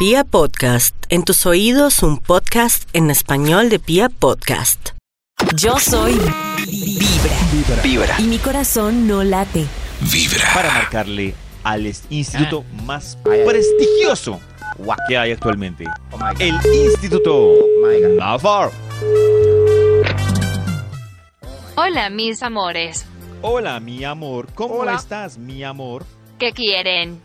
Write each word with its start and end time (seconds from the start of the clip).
Pia 0.00 0.24
Podcast, 0.24 0.96
en 1.10 1.24
tus 1.24 1.44
oídos 1.44 2.02
un 2.02 2.16
podcast 2.16 2.88
en 2.94 3.10
español 3.10 3.68
de 3.68 3.78
Pia 3.78 4.08
Podcast. 4.08 4.92
Yo 5.56 5.78
soy 5.78 6.14
Vibra. 6.66 7.82
Vibra. 7.82 8.14
Y 8.18 8.22
mi 8.22 8.38
corazón 8.38 9.06
no 9.06 9.22
late. 9.22 9.66
Vibra. 10.10 10.54
para 10.54 10.72
marcarle 10.72 11.34
al 11.64 11.86
instituto 11.86 12.64
más 12.86 13.18
prestigioso 13.44 14.40
que 15.06 15.18
hay 15.18 15.32
actualmente. 15.32 15.84
El 16.38 16.54
Instituto 16.64 17.56
Navar. 18.16 18.70
Hola, 21.76 22.08
mis 22.08 22.42
amores. 22.42 23.04
Hola, 23.42 23.78
mi 23.80 24.02
amor. 24.04 24.48
¿Cómo 24.54 24.76
Hola. 24.76 24.94
estás, 24.94 25.36
mi 25.36 25.62
amor? 25.62 26.06
¿Qué 26.38 26.52
quieren? 26.54 27.20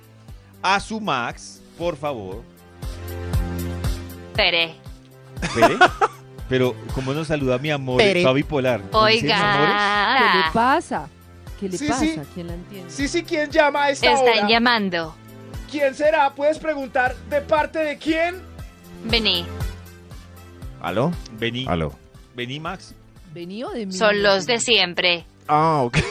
A 0.61 0.81
su 0.81 0.99
Max, 0.99 1.61
por 1.77 1.95
favor. 1.95 2.54
Pere. 4.35 4.75
Espere. 5.41 5.75
Pero, 6.47 6.75
¿cómo 6.93 7.13
nos 7.13 7.27
saluda 7.27 7.57
mi 7.57 7.71
amor? 7.71 7.97
Pere. 7.97 8.19
Está 8.19 8.31
bipolar. 8.33 8.81
¿Nos 8.91 9.07
dice 9.07 9.25
mis 9.25 9.33
amores? 9.33 9.75
¿Qué 9.75 10.23
le 10.23 10.37
Oiga. 10.39 10.51
pasa? 10.53 11.09
¿Qué 11.59 11.69
le 11.69 11.77
Sí, 11.77 11.87
pasa? 11.87 11.99
sí. 12.01 12.19
¿Quién 12.33 12.47
la 12.47 12.53
entiende? 12.53 12.91
Sí, 12.91 13.07
sí, 13.07 13.23
¿quién 13.23 13.49
llama 13.49 13.83
a 13.85 13.89
esta 13.89 14.11
Están 14.13 14.37
hora? 14.39 14.47
llamando. 14.49 15.15
¿Quién 15.71 15.95
será? 15.95 16.33
¿Puedes 16.33 16.59
preguntar 16.59 17.15
de 17.29 17.41
parte 17.41 17.79
de 17.79 17.97
quién? 17.97 18.41
Vení. 19.05 19.45
¿Aló? 20.81 21.11
Vení. 21.39 21.65
¿Aló? 21.67 21.93
Vení, 22.35 22.59
Max. 22.59 22.93
¿Vení 23.33 23.63
o 23.63 23.69
de 23.71 23.85
mí? 23.87 23.93
Son 23.93 24.21
los 24.21 24.45
de 24.45 24.59
siempre. 24.59 25.25
Ah, 25.47 25.81
ok. 25.83 25.97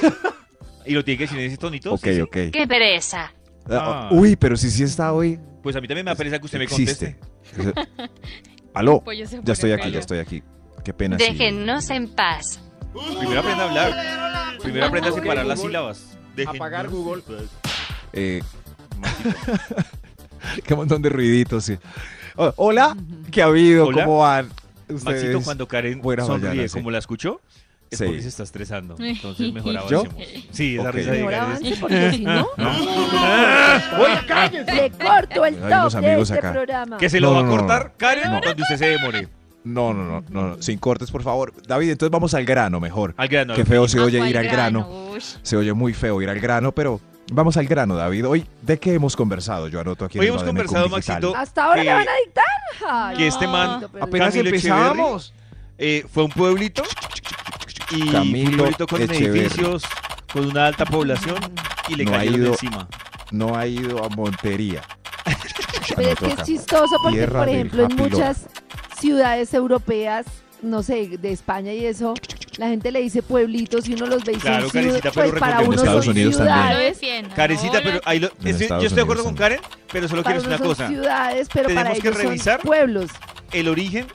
Y 0.87 0.93
lo 0.93 1.03
tiene 1.03 1.17
que 1.17 1.25
decir 1.25 1.39
en 1.39 1.47
ese 1.47 1.57
tonito. 1.57 1.95
Ok, 1.95 2.05
sí, 2.05 2.21
ok. 2.21 2.37
Qué 2.53 2.67
pereza. 2.69 3.33
Ah, 3.71 4.11
uy, 4.11 4.37
pero 4.37 4.55
si 4.55 4.71
sí 4.71 4.83
está 4.83 5.15
hoy. 5.15 5.41
Pues 5.63 5.75
a 5.77 5.81
mí 5.81 5.89
también 5.89 6.05
me 6.05 6.15
parece 6.15 6.39
que 6.39 6.45
usted 6.45 6.59
me 6.59 6.65
Existe. 6.65 7.17
¿Aló? 8.75 9.03
Ya 9.45 9.53
estoy 9.53 9.73
aquí, 9.73 9.91
ya 9.91 10.01
estoy 10.01 10.19
aquí. 10.19 10.43
Qué 10.85 10.93
pena. 10.93 11.19
sí. 11.19 11.25
Déjennos 11.25 11.89
en 11.91 12.09
paz. 12.09 12.61
Primero 13.19 13.41
aprenda 13.41 13.65
a 13.65 13.69
hablar. 13.69 14.59
Primero 14.63 14.87
aprenda 14.87 15.11
a 15.11 15.13
separar 15.13 15.47
las 15.47 15.61
sílabas. 15.61 16.19
Déjenos 16.37 16.57
Apagar 16.57 16.89
Google. 16.89 17.23
Eh, 18.13 18.43
qué 20.65 20.75
montón 20.75 21.03
de 21.03 21.09
ruiditos, 21.09 21.65
sí. 21.65 21.79
Oh, 22.37 22.53
Hola, 22.57 22.97
¿qué 23.31 23.43
ha 23.43 23.47
habido? 23.47 23.87
Hola. 23.87 24.05
¿Cómo 24.05 24.19
van? 24.19 24.49
Maxito, 24.89 25.11
Ustedes. 25.11 25.45
cuando 25.45 25.67
Karen 25.69 26.01
Buena 26.01 26.25
sonríe 26.25 26.49
mañana, 26.51 26.69
sí. 26.69 26.75
como 26.75 26.91
la 26.91 26.99
escuchó, 26.99 27.41
es 27.91 27.99
Sí. 27.99 28.05
porque 28.07 28.23
se 28.23 28.29
está 28.29 28.43
estresando. 28.43 28.97
Entonces 28.99 29.53
mejor 29.53 29.73
¿Yo? 29.91 30.01
avancemos. 30.01 30.15
Sí, 30.51 30.77
esa 30.77 30.89
Ok. 30.89 30.95
risa 30.95 31.11
de 31.13 31.35
avance, 31.37 31.77
porque 31.81 32.11
si 32.13 32.25
no, 32.25 32.49
¡Oye, 32.57 34.27
cállese! 34.27 34.75
le 34.75 34.91
corto 34.91 35.45
el 35.45 35.55
top 35.57 35.93
de 35.93 35.99
amigos 35.99 36.31
este 36.31 36.39
acá. 36.39 36.53
programa. 36.53 36.97
Que 36.99 37.09
se 37.11 37.21
lo 37.21 37.29
No, 37.29 37.35
va 37.35 37.41
a 37.41 37.43
no, 37.45 37.49
no, 37.51 37.57
cortar 37.57 37.85
no. 37.87 37.93
Karen 37.97 38.31
No. 38.33 38.41
donde 38.41 38.63
usted 38.63 38.77
se 38.77 38.87
demore. 38.89 39.29
No, 39.65 39.95
no, 39.95 40.05
no, 40.05 40.25
no, 40.29 40.49
no, 40.57 40.63
sin 40.63 40.79
cortes, 40.79 41.11
por 41.11 41.23
favor. 41.23 41.55
David, 41.67 41.91
entonces 41.91 42.11
vamos 42.11 42.35
al 42.35 42.45
grano 42.45 42.81
mejor. 42.81 43.15
Al 43.17 43.29
grano. 43.29 43.55
Qué 43.55 43.65
feo 43.65 43.89
se 43.89 43.99
oye 43.99 44.29
ir 44.29 44.37
al 44.37 44.47
grano. 44.47 44.87
Se 45.43 45.57
oye 45.57 45.73
muy 45.73 45.95
feo 45.95 46.21
ir 46.21 46.29
al 46.29 46.39
grano, 46.39 46.73
pero 46.73 47.01
vamos 47.33 47.57
al 47.57 47.67
grano, 47.67 47.97
David. 47.97 48.27
Hoy, 48.27 48.47
¿de 48.61 48.79
qué 48.79 48.93
hemos 48.93 49.17
conversado? 49.17 49.69
Yo 49.69 49.81
anoto 49.81 50.05
aquí. 50.05 50.19
Hoy 50.19 50.27
hemos 50.27 50.43
conversado. 50.45 50.89
Maxito, 50.91 51.35
¿Hasta 51.35 51.65
ahora 51.65 51.81
que- 51.81 51.85
le 51.89 51.95
van 51.95 52.09
a 52.09 52.13
dictar? 52.27 52.45
Ay, 52.87 53.17
que 53.17 53.27
este 53.27 53.47
no, 53.47 53.53
man 53.53 53.87
Apenas 54.03 54.37
empezamos. 54.37 55.33
Eh, 55.79 56.05
fue 56.13 56.25
un 56.25 56.31
pueblito 56.31 56.83
y 57.97 58.03
un 58.03 58.13
Camilo 58.13 58.57
pueblito 58.59 58.87
con 58.87 59.03
Echeverry. 59.03 59.41
edificios, 59.41 59.83
con 60.33 60.47
una 60.47 60.67
alta 60.67 60.85
población 60.85 61.39
y 61.89 61.95
le 61.97 62.05
No 62.05 62.15
ha 62.15 62.19
cayeron 62.19 62.41
ido- 62.41 62.53
encima. 62.53 62.89
No 63.31 63.57
ha 63.57 63.67
ido 63.67 64.05
a 64.05 64.09
Montería. 64.11 64.83
Pero 65.97 66.11
es 66.11 66.19
que 66.19 66.27
es 66.29 66.43
chistoso 66.45 66.97
porque, 67.03 67.19
Tierra 67.19 67.41
por 67.41 67.49
ejemplo, 67.49 67.85
en 67.85 67.97
muchas 67.97 68.47
ciudades 68.99 69.53
europeas, 69.55 70.27
no 70.63 70.83
sé, 70.83 71.19
de 71.19 71.33
España 71.33 71.73
y 71.73 71.85
eso, 71.87 72.15
la 72.57 72.69
gente 72.69 72.91
le 72.93 73.01
dice 73.03 73.23
pueblitos 73.23 73.89
y 73.89 73.95
uno 73.95 74.07
los 74.07 74.25
ve 74.25 74.33
y 74.33 74.35
son 74.37 74.43
Claro, 74.43 74.67
ciud- 74.69 74.73
Karencita, 74.73 75.11
pero 75.13 75.31
pues 75.31 75.41
para 75.41 75.61
uno 75.61 75.73
En 75.73 75.79
Estados 75.79 76.05
son 76.05 76.13
Unidos 76.15 76.37
también. 76.37 76.57
ciudades, 76.95 77.35
Karencita, 77.35 77.81
pero 77.83 78.01
ahí 78.05 78.21
lo- 78.21 78.29
Estados 78.45 78.83
yo 78.83 78.87
estoy 78.87 78.97
de 78.97 79.03
acuerdo 79.03 79.23
Unidos 79.25 79.25
con 79.25 79.35
Karen, 79.37 79.61
pero 79.93 80.09
solo 80.09 80.23
para 80.23 80.37
quiero 80.37 80.49
decir 80.49 80.49
una 80.49 80.59
son 80.59 80.67
cosa. 80.67 80.89
ciudades, 80.89 81.49
pero 81.53 81.69
para 81.69 81.81
Tenemos 81.81 82.03
que 82.03 82.09
ellos 82.09 82.23
revisar 82.23 82.61
son 82.61 82.67
pueblos. 82.69 83.11
El 83.53 83.69
origen 83.69 84.07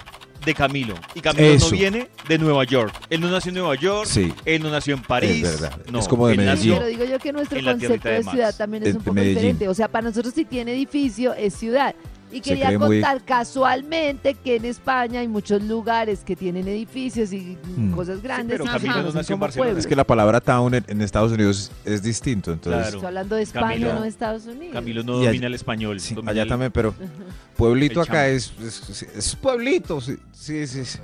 de 0.46 0.54
Camilo. 0.54 0.96
Y 1.16 1.22
Camilo 1.22 1.46
Eso. 1.48 1.66
no 1.68 1.72
viene 1.78 2.10
de 2.28 2.38
Nueva 2.38 2.64
York. 2.64 2.94
Él 3.10 3.22
no 3.22 3.30
nació 3.30 3.50
en 3.50 3.56
Nueva 3.56 3.76
York, 3.76 4.08
Sí. 4.08 4.34
él 4.46 4.62
no 4.64 4.70
nació 4.72 4.94
en 4.96 5.02
París. 5.02 5.44
Es 5.46 5.62
verdad. 5.62 5.80
No, 5.92 6.00
Es 6.00 6.08
como 6.08 6.28
de 6.28 6.38
Medellín. 6.38 6.56
nació- 6.56 6.76
Pero 6.76 6.88
digo 6.88 7.06
yo 7.06 7.20
que 7.20 7.34
nuestro 7.34 7.60
en 7.60 7.66
la 7.66 7.78
tierrita 7.78 8.10
concepto 8.10 8.30
de 8.30 8.32
ciudad 8.36 8.56
también 8.56 8.84
es 8.88 8.96
un 8.96 9.02
poco 9.02 9.14
Medellín. 9.14 9.36
diferente. 9.36 9.68
O 9.68 9.74
sea, 9.74 9.88
para 9.88 10.08
nosotros 10.08 10.34
si 10.34 10.46
tiene 10.46 10.74
edificio 10.74 11.34
es 11.34 11.54
ciudad. 11.54 11.94
Y 12.32 12.42
quería 12.42 12.78
muy- 12.78 13.02
contar 13.02 13.24
casualmente 13.26 14.36
que 14.36 14.58
en 14.58 14.66
España 14.66 15.22
hay 15.22 15.28
muchos 15.28 15.64
lugares 15.64 16.20
que 16.20 16.36
tienen 16.36 16.68
edificios 16.68 17.34
y 17.34 17.58
Mm. 17.76 17.92
cosas 17.92 18.22
grandes 18.22 18.60
pero 18.60 18.72
Camilo 18.72 19.02
no 19.04 19.12
nació 19.12 19.34
en 19.34 19.40
Barcelona. 19.40 19.66
pueblos. 19.70 19.80
Es 19.84 19.88
que 19.88 19.96
la 19.96 20.04
palabra 20.04 20.40
town 20.40 20.74
en, 20.76 20.86
en 20.88 21.02
Estados 21.02 21.32
Unidos 21.32 21.72
es, 21.86 22.04
distinto, 22.04 22.52
entonces. 22.52 22.82
Claro. 22.82 22.98
Estoy 22.98 23.08
hablando 23.08 23.36
de 23.36 23.42
España, 23.42 23.68
Camilo- 23.88 23.94
no 23.96 24.02
de 24.02 24.10
Estados 24.10 24.46
Unidos. 24.46 24.74
Camilo 24.74 25.04
no 25.04 25.18
allá- 25.20 25.26
domina 25.28 25.48
el 25.48 25.54
español. 25.56 26.00
Sí, 26.00 26.14
domina 26.16 26.32
allá 26.32 26.44
el- 26.44 26.50
también, 26.50 26.72
pero 26.72 26.94
pueblito 27.58 28.02
acá 28.02 28.28
es, 28.28 28.54
es, 28.62 29.04
es 29.16 29.36
pueblito, 29.36 30.00
sí, 30.02 30.18
sí, 30.32 30.68
sí. 30.68 30.86
sí. 30.86 31.00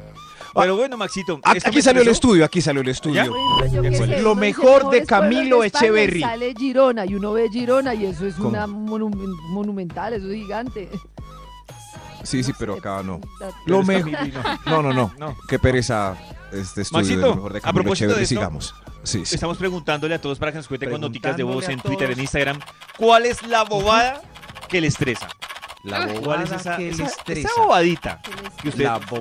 Pero 0.57 0.77
bueno, 0.77 0.95
Maxito. 0.95 1.41
Ah, 1.43 1.51
Aquí 1.65 1.81
salió 1.81 2.01
el 2.01 2.07
estudio, 2.07 2.45
aquí 2.45 2.61
salió 2.61 2.81
el 2.81 2.87
estudio. 2.87 3.25
Lo 4.21 4.35
mejor 4.35 4.89
de 4.89 5.03
Camilo 5.03 5.63
Echeverry. 5.65 6.21
Sale 6.21 6.53
Girona 6.57 7.05
y 7.05 7.13
uno 7.15 7.33
ve 7.33 7.49
Girona 7.51 7.93
y 7.93 8.05
eso 8.05 8.25
es 8.25 8.35
¿Cómo? 8.35 8.49
una 8.49 8.65
monu- 8.65 9.13
monumental, 9.49 10.13
eso 10.13 10.29
es 10.29 10.35
gigante. 10.35 10.89
Sí, 12.25 12.43
sí, 12.43 12.51
No 12.51 12.57
pero 12.59 12.73
acá 12.75 13.01
no. 13.03 13.19
Lo 13.65 13.83
mejor. 13.83 14.11
No. 14.65 14.81
No, 14.81 14.93
no. 15.19 15.35
Qué 15.47 15.59
pereza 15.59 16.15
este 16.51 16.81
estudio 16.81 17.01
Maxito, 17.03 17.19
de 17.21 17.27
lo 17.27 17.35
mejor 17.35 17.53
de 17.53 17.59
a 17.59 17.61
Camilo 17.61 17.83
propósito 17.83 18.07
de 18.15 18.23
Echeverry. 18.23 18.23
esto, 18.23 18.35
Sigamos. 18.35 18.75
Sí, 19.03 19.25
sí. 19.25 19.35
Estamos 19.35 19.57
preguntándole 19.57 20.15
a 20.15 20.21
todos 20.21 20.39
para 20.39 20.51
que 20.51 20.57
nos 20.57 20.67
cuenten 20.67 20.89
con 20.91 21.01
noticas 21.01 21.37
de 21.37 21.43
voz 21.43 21.69
en 21.69 21.79
Twitter, 21.79 22.09
en. 22.11 22.19
Instagram, 22.19 22.59
¿cuál 22.97 23.25
es 23.25 23.45
la 23.45 23.63
bobada 23.63 24.21
que 24.67 24.81
le 24.81 24.87
estresa? 24.87 25.27
La 25.83 25.97
¿Cuál 25.97 26.09
es 26.09 26.19
bobada 26.21 26.43
esa, 26.43 26.77
que 26.77 26.89
esa- 26.89 26.97
le 27.03 27.03
esa 27.07 27.15
estresa. 27.17 27.49
bobadita 27.57 28.21
que 28.61 28.69
usted... 28.69 28.83
La 28.85 28.97
bo- 28.97 29.19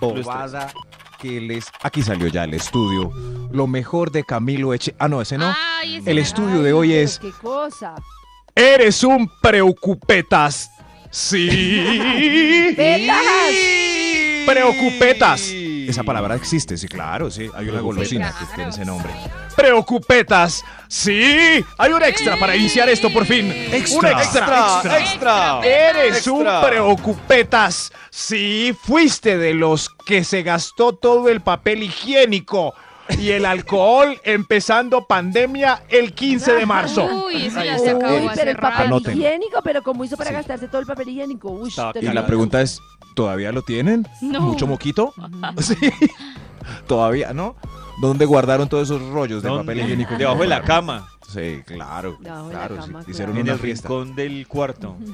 bobada 0.00 0.72
que 1.18 1.38
les... 1.40 1.66
Aquí 1.82 2.02
salió 2.02 2.28
ya 2.28 2.44
el 2.44 2.54
estudio. 2.54 3.12
Lo 3.52 3.66
mejor 3.66 4.10
de 4.10 4.24
Camilo 4.24 4.72
Eche... 4.72 4.94
Ah, 4.98 5.08
no, 5.08 5.20
ese 5.20 5.36
no. 5.36 5.54
El 6.06 6.16
estudio 6.18 6.62
de 6.62 6.68
Ay, 6.68 6.72
hoy 6.72 6.88
pero 6.88 7.00
es... 7.02 7.18
¿Qué 7.18 7.30
cosa? 7.32 7.94
Eres 8.54 9.04
un 9.04 9.30
preocupetas. 9.42 10.70
Sí. 11.10 12.72
¡Petas! 12.76 13.24
Preocupetas. 14.46 15.50
Esa 15.50 16.04
palabra 16.04 16.36
existe, 16.36 16.76
sí, 16.76 16.86
claro, 16.86 17.30
sí. 17.30 17.50
Hay 17.54 17.68
una 17.68 17.80
golosina 17.80 18.32
que 18.38 18.46
tiene 18.54 18.70
ese 18.70 18.84
nombre. 18.84 19.10
Preocupetas. 19.56 20.62
Sí. 20.88 21.64
Hay 21.78 21.92
un 21.92 22.02
extra 22.02 22.38
para 22.38 22.54
iniciar 22.54 22.88
esto 22.88 23.12
por 23.12 23.26
fin. 23.26 23.46
Un 23.46 23.74
extra. 23.74 24.22
¡Extra! 24.22 24.98
¡Extra! 25.00 25.60
Eres 25.64 26.26
un 26.28 26.42
Extra. 26.42 26.60
preocupetas. 26.68 27.92
Sí, 28.10 28.74
fuiste 28.80 29.36
de 29.36 29.54
los 29.54 29.88
que 30.06 30.22
se 30.22 30.42
gastó 30.42 30.94
todo 30.94 31.28
el 31.28 31.40
papel 31.40 31.82
higiénico 31.82 32.72
y 33.18 33.30
el 33.30 33.44
alcohol 33.46 34.20
empezando 34.24 35.06
pandemia 35.06 35.82
el 35.88 36.12
15 36.12 36.52
de 36.54 36.66
marzo. 36.66 37.04
Uy, 37.26 37.46
eso 37.46 37.62
ya 37.64 37.78
se 37.78 37.90
acabó 37.90 38.14
pero 38.16 38.30
hace 38.30 38.50
el 38.50 38.56
papel 38.56 38.90
rato. 38.90 39.10
Higiénico, 39.10 39.62
pero 39.62 39.82
¿cómo 39.82 40.04
hizo 40.04 40.16
para 40.16 40.30
Sí. 40.30 40.34
gastarse 40.36 40.68
todo 40.68 40.80
el 40.80 40.86
papel 40.86 41.08
higiénico? 41.08 41.50
Uy, 41.50 41.72
Y 42.00 42.06
la 42.06 42.26
pregunta 42.26 42.60
es, 42.62 42.80
¿todavía 43.14 43.52
lo 43.52 43.62
tienen? 43.62 44.06
No. 44.20 44.40
¿Mucho 44.40 44.66
moquito? 44.66 45.14
Sí. 45.60 45.74
Todavía, 46.86 47.32
¿no? 47.32 47.56
¿Dónde 48.00 48.24
guardaron 48.24 48.68
todos 48.68 48.84
esos 48.90 49.02
rollos 49.10 49.42
de 49.42 49.50
papel 49.50 49.80
higiénico? 49.80 50.14
Debajo 50.16 50.40
de 50.42 50.48
la 50.48 50.62
cama, 50.62 51.08
Sí, 51.32 51.62
claro. 51.64 52.16
Debajo 52.20 52.48
de 52.48 52.54
la 52.54 52.58
claro, 52.58 52.76
cama, 52.76 53.02
sí. 53.04 53.10
Hicieron 53.12 53.36
en 53.36 53.42
una 53.42 53.52
el 53.52 53.58
fiesta. 53.60 53.88
rincón 53.88 54.14
del 54.16 54.46
cuarto. 54.48 54.96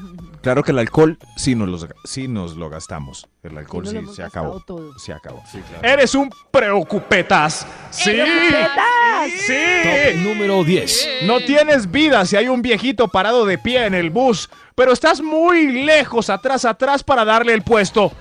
Claro 0.47 0.63
que 0.63 0.71
el 0.71 0.79
alcohol 0.79 1.19
sí 1.37 1.57
nos, 1.57 1.69
los, 1.69 1.89
sí 2.05 2.29
nos 2.29 2.55
lo 2.55 2.71
gastamos. 2.71 3.27
El 3.43 3.59
alcohol 3.59 3.83
nos 3.83 3.91
sí, 3.91 3.95
lo 3.97 4.01
hemos 4.03 4.15
se 4.15 4.23
gastado 4.23 4.47
acabó. 4.47 4.61
todo. 4.61 4.97
Se 4.97 5.13
acabó. 5.13 5.43
Sí, 5.51 5.59
claro. 5.59 5.89
Eres 5.89 6.15
un 6.15 6.31
preocupetas. 6.53 7.67
Sí. 7.91 8.11
¡Preocupetas! 8.13 9.31
Sí. 9.45 10.23
número 10.23 10.63
10. 10.63 11.09
No 11.25 11.41
tienes 11.41 11.91
vida 11.91 12.25
si 12.27 12.37
hay 12.37 12.47
un 12.47 12.63
viejito 12.63 13.09
parado 13.09 13.45
de 13.45 13.59
pie 13.59 13.87
en 13.87 13.95
el 13.95 14.11
bus, 14.11 14.49
pero 14.77 14.93
estás 14.93 15.21
muy 15.21 15.85
lejos 15.85 16.31
atrás 16.31 16.65
atrás 16.65 17.03
para 17.03 17.25
darle 17.25 17.53
el 17.53 17.63
puesto. 17.63 18.13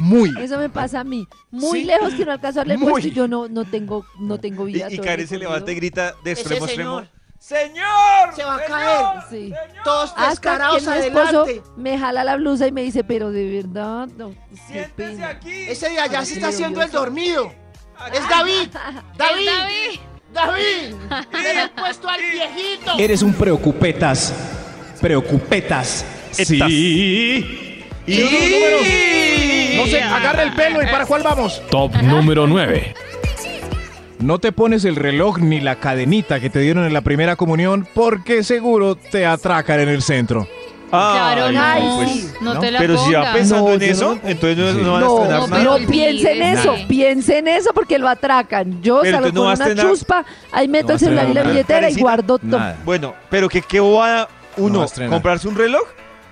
Muy. 0.00 0.32
Eso 0.40 0.58
me 0.58 0.68
pasa 0.68 1.00
a 1.00 1.04
mí. 1.04 1.26
Muy 1.50 1.80
Sí. 1.80 1.84
lejos 1.86 2.14
que 2.14 2.24
no 2.24 2.32
alcanzo 2.32 2.60
a 2.60 2.62
darle 2.62 2.74
el 2.74 2.80
Muy. 2.80 2.90
puesto 2.92 3.08
y 3.08 3.12
yo 3.12 3.28
no, 3.28 3.48
no 3.48 3.64
tengo, 3.64 4.04
no 4.18 4.38
tengo 4.38 4.68
Y, 4.68 4.74
vida. 4.74 4.86
y 4.90 4.94
el 4.96 5.00
Karen 5.00 5.26
se 5.28 5.38
levanta 5.38 5.70
y 5.72 5.74
grita 5.74 6.14
de 6.24 6.32
extremo 6.32 6.64
a 6.64 6.68
extremo. 6.68 6.98
señor. 7.00 7.20
¡Señor! 7.38 8.34
Se 8.36 8.44
va 8.44 8.56
a 8.56 8.64
caer. 8.66 9.06
Sí. 9.30 9.52
Todos 9.82 10.10
Hasta 10.10 10.22
que 10.24 10.30
descarados 10.30 10.82
mi 10.86 10.92
esposo 10.92 11.42
adelante. 11.44 11.62
me 11.76 11.98
jala 11.98 12.22
la 12.22 12.36
blusa 12.36 12.66
y 12.66 12.72
me 12.72 12.82
dice, 12.82 13.02
pero 13.02 13.30
de 13.30 13.50
verdad, 13.62 14.08
no, 14.18 14.34
¡Siéntese 14.66 14.90
pena. 14.94 15.28
aquí! 15.30 15.50
Ese 15.68 15.88
de 15.88 15.98
allá 16.00 16.22
se 16.24 16.34
está 16.34 16.48
haciendo 16.48 16.82
el 16.82 16.90
dormido. 16.90 17.50
Es 18.14 18.28
David. 18.28 18.68
David. 19.16 20.00
David. 20.32 20.94
David. 21.32 21.70
Puesto 21.78 22.08
al 22.08 22.20
viejito. 22.20 22.92
Eres 22.98 23.20
un 23.22 23.32
preocupetas. 23.34 24.32
Preocupetas. 25.00 26.04
Sí. 26.32 27.69
Y... 28.10 28.20
Los 28.20 28.32
números. 28.32 29.76
No 29.76 29.86
sé, 29.86 30.02
agarre 30.02 30.42
el 30.44 30.52
pelo 30.54 30.82
y 30.82 30.86
para 30.86 31.06
cuál 31.06 31.22
vamos. 31.22 31.62
Top 31.70 31.94
número 32.02 32.46
9. 32.46 32.94
No 34.18 34.38
te 34.38 34.52
pones 34.52 34.84
el 34.84 34.96
reloj 34.96 35.38
ni 35.38 35.60
la 35.60 35.76
cadenita 35.76 36.40
que 36.40 36.50
te 36.50 36.58
dieron 36.58 36.84
en 36.84 36.92
la 36.92 37.00
primera 37.00 37.36
comunión 37.36 37.88
porque 37.94 38.42
seguro 38.44 38.94
te 38.96 39.24
atracan 39.24 39.80
en 39.80 39.88
el 39.88 40.02
centro. 40.02 40.46
Claro, 40.90 41.44
Ay, 41.46 41.54
no. 41.54 41.62
Ay, 41.62 41.82
pues, 42.04 42.42
no, 42.42 42.54
¿no? 42.54 42.60
te 42.60 42.70
la 42.72 42.80
Pero 42.80 42.98
si 42.98 43.12
va 43.12 43.32
pensando 43.32 43.68
No, 43.68 43.74
en 43.76 43.82
eso, 43.82 44.16
no- 44.22 44.28
entonces 44.28 44.58
no, 44.58 44.72
Sí. 44.74 44.80
no 44.82 44.92
van 44.92 45.02
a 45.02 45.06
estrenar 45.06 45.40
no, 45.40 45.46
nada. 45.46 45.62
no 45.64 45.76
pero 45.76 45.86
piense 45.88 46.32
en 46.32 46.42
eso, 46.42 46.74
piense 46.88 47.38
en 47.38 47.48
eso 47.48 47.70
porque 47.72 47.96
lo 47.96 48.08
atracan. 48.08 48.82
Yo 48.82 48.98
Pero 49.02 49.18
salgo 49.18 49.32
con 49.32 49.46
una 49.46 49.52
estrenar- 49.54 49.86
chuspa, 49.88 50.24
ahí 50.50 50.66
meto 50.66 50.92
el 50.94 50.98
celular 50.98 51.28
y 51.30 51.34
la 51.34 51.42
billetera 51.44 51.88
y 51.88 51.94
guardo 51.94 52.38
todo. 52.38 52.60
Bueno, 52.84 53.14
pero 53.30 53.48
que 53.48 53.62
qué 53.62 53.78
bobada 53.78 54.28
uno 54.56 54.84
comprarse 55.08 55.46
un 55.46 55.54
reloj 55.54 55.84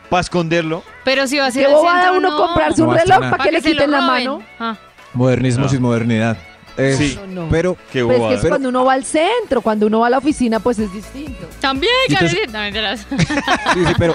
para 0.09 0.21
esconderlo. 0.21 0.83
Pero 1.05 1.27
si 1.27 1.39
va 1.39 1.47
a 1.47 1.51
ser 1.51 1.67
Qué 1.67 1.73
bobada 1.73 2.13
uno 2.13 2.31
no. 2.31 2.37
comprarse 2.37 2.83
No 2.83 2.89
un 2.89 2.95
reloj 2.97 3.21
para 3.31 3.45
que 3.45 3.53
le 3.53 3.61
se 3.61 3.69
lo 3.69 3.73
quiten 3.75 3.91
la 3.91 3.99
roben. 4.01 4.25
mano. 4.29 4.43
Ah. 4.59 4.77
Modernismo 5.15 5.65
No. 5.65 5.69
sin 5.71 5.83
modernidad. 5.83 6.37
Es- 6.77 6.97
Sí. 6.97 7.19
No, 7.29 7.43
no. 7.45 7.49
Pero 7.51 7.75
Qué 7.75 8.05
Pero 8.05 8.07
es 8.07 8.13
que 8.15 8.19
bobada. 8.21 8.35
es 8.37 8.47
cuando 8.47 8.69
uno 8.69 8.85
va 8.85 8.93
al 8.93 9.05
centro, 9.05 9.61
cuando 9.63 9.87
uno 9.87 9.99
va 10.01 10.07
a 10.07 10.11
la 10.11 10.19
oficina, 10.19 10.61
pues 10.61 10.79
es 10.79 10.93
distinto. 10.93 11.49
También, 11.61 11.93
Y 12.09 12.13
entonces- 12.13 12.39
Karencita, 12.53 12.61
mentiras. 12.61 13.07
Sí, 13.75 13.85
sí, 13.85 13.93
pero, 13.99 14.15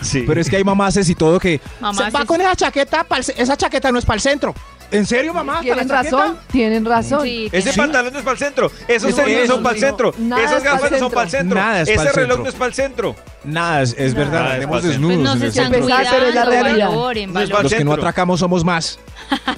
Sí. 0.00 0.24
pero 0.26 0.40
es 0.40 0.48
que 0.48 0.56
hay 0.56 0.64
mamaces 0.64 1.08
y 1.08 1.14
todo 1.14 1.38
que. 1.38 1.60
Mamá, 1.80 2.08
Va 2.14 2.20
sí, 2.20 2.26
con 2.26 2.40
esa 2.40 2.56
chaqueta, 2.56 3.06
esa 3.36 3.56
chaqueta 3.56 3.92
no 3.92 3.98
es 3.98 4.04
para 4.04 4.14
el 4.16 4.20
centro. 4.22 4.54
¿En 4.90 5.04
serio, 5.04 5.34
mamá? 5.34 5.60
Tienen 5.60 5.88
razón, 5.88 6.38
tienen 6.50 6.84
razón. 6.84 7.22
sí, 7.22 7.48
Ese 7.52 7.72
pantalón 7.74 8.12
no 8.12 8.18
es 8.20 8.24
para 8.24 8.32
el 8.32 8.38
centro. 8.38 8.72
Esos 8.88 9.10
Eso 9.10 9.22
tenis 9.22 9.36
es, 9.40 9.46
son 9.48 9.62
para 9.62 9.74
el 9.76 9.80
no. 9.82 9.86
centro. 9.86 10.14
Esas 10.38 10.62
gafas 10.64 10.90
no 10.90 10.98
son 10.98 11.10
para 11.12 11.24
el 11.24 11.30
centro. 11.30 11.54
Nada 11.58 11.80
es 11.82 11.88
Ese 11.88 12.12
reloj 12.12 12.38
no 12.40 12.48
es 12.48 12.54
para 12.54 12.66
el 12.68 12.74
centro. 12.74 13.16
Nada, 13.44 13.82
es, 13.82 13.94
es 13.98 14.14
verdad, 14.14 14.40
Nada, 14.42 14.54
andemos 14.54 14.76
es 14.78 14.82
fácil. 14.84 14.90
desnudos 14.90 15.16
Pues 15.16 15.24
no 15.26 15.32
en 15.32 15.40
se 15.40 15.46
están. 15.48 15.74
Empezar, 15.74 16.06
pero 16.10 16.26
es 16.26 16.34
la 16.34 16.44
cuidando, 16.44 16.50
realidad. 16.64 16.88
valoren, 16.88 17.32
No 17.32 17.40
es 17.40 17.48
valoren. 17.50 17.62
Los 17.64 17.74
que 17.74 17.84
no 17.84 17.92
atracamos 17.92 18.40
somos 18.40 18.64
más. 18.64 18.98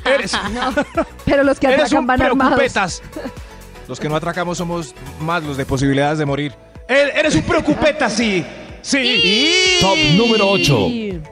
Eres, 0.04 0.32
Pero 1.24 1.44
los 1.44 1.60
que 1.60 1.66
eres 1.68 1.82
atracan 1.84 2.06
van 2.06 2.22
armados. 2.22 3.02
Los 3.88 3.98
que 3.98 4.08
no 4.08 4.14
atracamos 4.16 4.56
somos 4.58 4.94
más 5.20 5.42
los 5.42 5.56
de 5.56 5.66
posibilidades 5.66 6.18
de 6.18 6.24
morir. 6.24 6.54
Eres 6.86 7.34
un 7.34 7.42
preocupetas, 7.42 8.12
sí. 8.12 8.44
Sí. 8.82 9.78
Top 9.80 9.96
número 10.16 10.48
8. 10.50 10.86
Sí. 10.88 11.20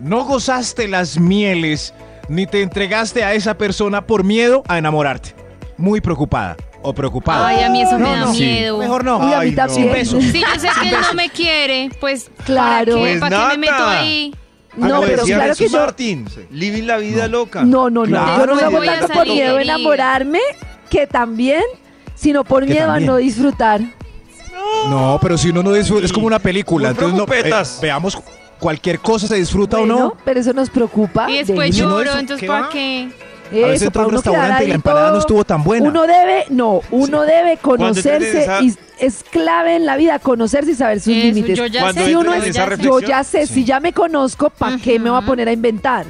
No 0.00 0.24
gozaste 0.26 0.86
las 0.86 1.18
mieles 1.18 1.94
ni 2.28 2.46
te 2.46 2.62
entregaste 2.62 3.24
a 3.24 3.34
esa 3.34 3.56
persona 3.56 4.06
por 4.06 4.24
miedo 4.24 4.62
a 4.68 4.78
enamorarte. 4.78 5.34
Muy 5.76 6.00
preocupada 6.00 6.56
o 6.82 6.92
preocupada. 6.94 7.48
Ay, 7.48 7.62
a 7.64 7.70
mí 7.70 7.82
eso 7.82 7.98
me 7.98 8.10
da 8.10 8.20
no. 8.20 8.32
miedo. 8.32 8.78
Mejor 8.78 9.04
no. 9.04 9.18
Uy, 9.18 9.32
a 9.32 9.40
mí 9.40 9.50
no. 9.50 9.56
también. 9.56 9.82
Sin 9.82 9.92
beso. 9.92 10.20
Si 10.20 10.40
yo 10.40 10.46
sé 10.60 10.68
que 10.82 10.88
él 10.88 10.96
no 11.00 11.14
me 11.14 11.28
quiere, 11.30 11.90
pues 11.98 12.30
Claro. 12.44 12.94
¿para 12.94 13.04
qué, 13.04 13.18
Pues 13.18 13.20
¿Para 13.20 13.48
qué 13.50 13.58
me 13.58 13.58
meto 13.58 13.86
ahí? 13.86 14.34
No, 14.76 15.00
pero 15.02 15.22
decía 15.22 15.36
claro 15.36 15.54
que 15.54 15.68
yo. 15.68 15.78
Martín, 15.78 16.28
living 16.50 16.82
la 16.82 16.96
vida 16.96 17.28
loca. 17.28 17.64
No, 17.64 17.90
no, 17.90 18.04
no. 18.06 18.08
Claro, 18.08 18.38
yo 18.38 18.46
no 18.46 18.54
no 18.54 18.66
hago 18.66 18.76
voy 18.78 18.88
a 18.88 18.98
tanto 19.00 19.14
por 19.14 19.26
miedo 19.26 19.56
a 19.56 19.62
enamorarme, 19.62 20.40
que 20.90 21.06
también, 21.06 21.62
sino 22.14 22.44
por 22.44 22.66
miedo 22.66 22.86
también. 22.86 23.08
a 23.08 23.12
no 23.12 23.18
disfrutar. 23.18 23.80
No, 24.88 25.18
pero 25.22 25.38
si 25.38 25.50
uno 25.50 25.62
no 25.62 25.72
disfruta, 25.72 26.04
es 26.04 26.12
como 26.12 26.26
una 26.26 26.38
película. 26.38 26.90
Entonces, 26.90 27.16
no, 27.16 27.24
eh, 27.32 27.64
veamos 27.80 28.18
cualquier 28.64 28.98
cosa 28.98 29.26
se 29.28 29.34
disfruta 29.34 29.76
o 29.76 29.80
Bueno, 29.80 29.98
no. 29.98 30.16
pero 30.24 30.40
eso 30.40 30.54
nos 30.54 30.70
preocupa. 30.70 31.30
Y 31.30 31.36
después 31.36 31.74
si 31.76 31.82
no 31.82 31.90
lloro, 32.02 32.12
entonces 32.18 32.40
¿qué 32.40 32.46
¿para 32.46 32.60
va? 32.62 32.68
qué? 32.70 33.10
A 33.52 33.66
veces 33.66 33.82
entró 33.82 34.02
a 34.04 34.06
un 34.06 34.12
restaurante 34.14 34.64
y 34.64 34.68
la 34.68 34.74
empanada 34.74 35.10
no 35.10 35.18
estuvo 35.18 35.44
tan 35.44 35.62
buena. 35.62 35.86
Uno 35.86 36.06
debe, 36.06 36.46
no, 36.48 36.80
uno 36.90 37.20
debe 37.20 37.58
Cuando 37.58 37.88
conocerse 37.88 38.42
esa- 38.44 38.62
y 38.62 38.74
es 38.98 39.22
clave 39.30 39.76
en 39.76 39.84
la 39.84 39.98
vida 39.98 40.18
conocerse 40.18 40.70
y 40.70 40.74
saber 40.74 40.98
sus 41.00 41.12
Eso, 41.14 41.26
límites. 41.26 41.58
yo 41.58 41.66
ya 41.66 41.82
Cuando 41.82 42.00
sé, 42.00 42.06
si 42.08 42.14
uno 42.14 42.32
es, 42.32 42.56
yo 42.80 43.00
ya 43.00 43.22
sé, 43.22 43.46
sí. 43.46 43.52
si 43.52 43.64
ya 43.66 43.80
me 43.80 43.92
conozco, 43.92 44.48
¿para 44.48 44.78
qué 44.78 44.98
me 44.98 45.10
voy 45.10 45.22
a 45.22 45.26
poner 45.26 45.46
a 45.48 45.52
inventar? 45.52 46.06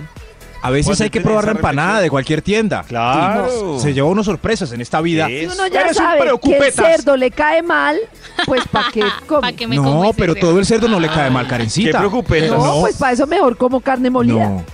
A 0.66 0.70
veces 0.70 1.00
hay 1.00 1.10
que 1.10 1.20
probar 1.20 1.44
la 1.44 1.50
empanada 1.52 1.86
reflexión. 1.88 2.02
de 2.04 2.10
cualquier 2.10 2.42
tienda. 2.42 2.84
Claro. 2.88 3.78
Se 3.78 3.92
lleva 3.92 4.08
unas 4.08 4.24
sorpresas 4.26 4.72
en 4.72 4.80
esta 4.80 5.00
vida. 5.00 5.26
Sí. 5.26 5.38
Si 5.40 5.44
Es- 5.44 5.54
uno 5.54 5.66
ya 5.66 5.80
Eres 5.82 5.90
un 5.98 6.02
sabe 6.04 6.20
que 6.42 6.56
el 6.56 6.72
cerdo 6.72 7.16
le 7.16 7.30
cae 7.30 7.62
mal, 7.62 7.98
pues 8.46 8.62
¿para 8.70 8.90
qué 8.90 9.02
come? 9.26 9.40
¿Para 9.42 9.52
qué 9.56 9.66
me 9.66 9.76
como 9.76 9.90
No, 9.94 10.04
ese 10.04 10.14
pero 10.18 10.32
cerdo? 10.34 10.48
todo 10.48 10.58
el 10.58 10.66
cerdo 10.66 10.88
no 10.88 10.98
le 11.00 11.08
cae 11.08 11.30
mal, 11.30 11.44
Qué 11.44 11.50
Karencita. 11.50 11.98
preocupetas. 11.98 12.50
No, 12.50 12.64
no. 12.76 12.80
pues 12.80 12.96
para 12.96 13.12
eso 13.12 13.26
mejor 13.26 13.56
como 13.56 13.80
carne 13.80 14.08
molida. 14.10 14.48
No. 14.48 14.64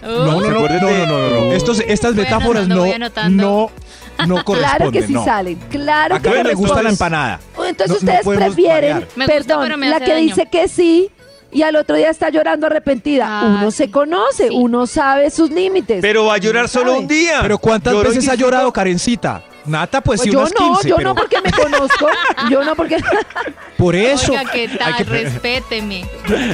No, 0.00 0.10
no, 0.26 0.40
no, 0.40 0.40
no, 0.40 0.68
no, 0.68 0.78
no, 0.80 1.06
no, 1.06 1.30
no. 1.30 1.52
Estos, 1.52 1.80
estas 1.80 2.14
Voy 2.14 2.24
metáforas 2.24 2.64
anotando, 2.70 3.42
no, 3.42 3.70
no, 4.18 4.26
no 4.36 4.44
corresponden. 4.44 4.76
Claro 4.76 4.92
que 4.92 5.02
sí 5.02 5.12
no. 5.12 5.24
salen, 5.24 5.56
claro 5.70 6.14
A 6.14 6.20
que 6.20 6.44
le 6.44 6.54
gusta 6.54 6.82
la 6.82 6.90
empanada. 6.90 7.40
Entonces 7.66 8.02
No- 8.02 8.12
no 8.12 8.18
ustedes 8.20 8.36
prefieren. 8.36 8.96
Me 9.16 9.26
gusta, 9.26 9.26
perdón, 9.26 9.60
pero 9.64 9.76
me 9.76 9.88
la 9.88 9.98
que 10.00 10.12
daño. 10.12 10.22
dice 10.26 10.46
que 10.50 10.68
sí 10.68 11.10
y 11.50 11.62
al 11.62 11.76
otro 11.76 11.96
día 11.96 12.10
está 12.10 12.28
llorando 12.30 12.66
arrepentida. 12.66 13.26
Ah, 13.28 13.56
uno 13.58 13.70
se 13.70 13.90
conoce, 13.90 14.48
Sí. 14.48 14.54
uno 14.54 14.86
sabe 14.86 15.30
sus 15.30 15.50
límites. 15.50 16.00
Pero 16.02 16.26
va 16.26 16.34
a 16.34 16.38
llorar 16.38 16.64
Uno 16.64 16.68
solo 16.68 16.90
sabe. 16.92 17.00
un 17.00 17.08
día. 17.08 17.38
Pero 17.42 17.58
¿cuántas 17.58 17.94
veces 18.02 18.28
ha 18.28 18.34
llorado 18.34 18.72
Karencita? 18.72 19.42
Nata, 19.66 20.00
pues, 20.00 20.20
Pues 20.20 20.28
sí, 20.28 20.32
yo 20.32 20.40
unas 20.40 20.52
no, 20.58 20.66
15, 20.76 20.88
yo 20.88 20.96
pero 20.96 21.08
no 21.10 21.14
porque 21.14 21.36
me 21.42 21.52
conozco, 21.52 22.06
yo 22.50 22.64
no 22.64 22.74
porque 22.74 22.96
por 23.76 23.94
eso. 23.94 24.32
Oiga, 24.32 24.44
¿qué 24.50 24.60
hay 24.62 24.78
tal? 24.78 24.96
que- 24.96 25.04
Respéteme. 25.04 26.04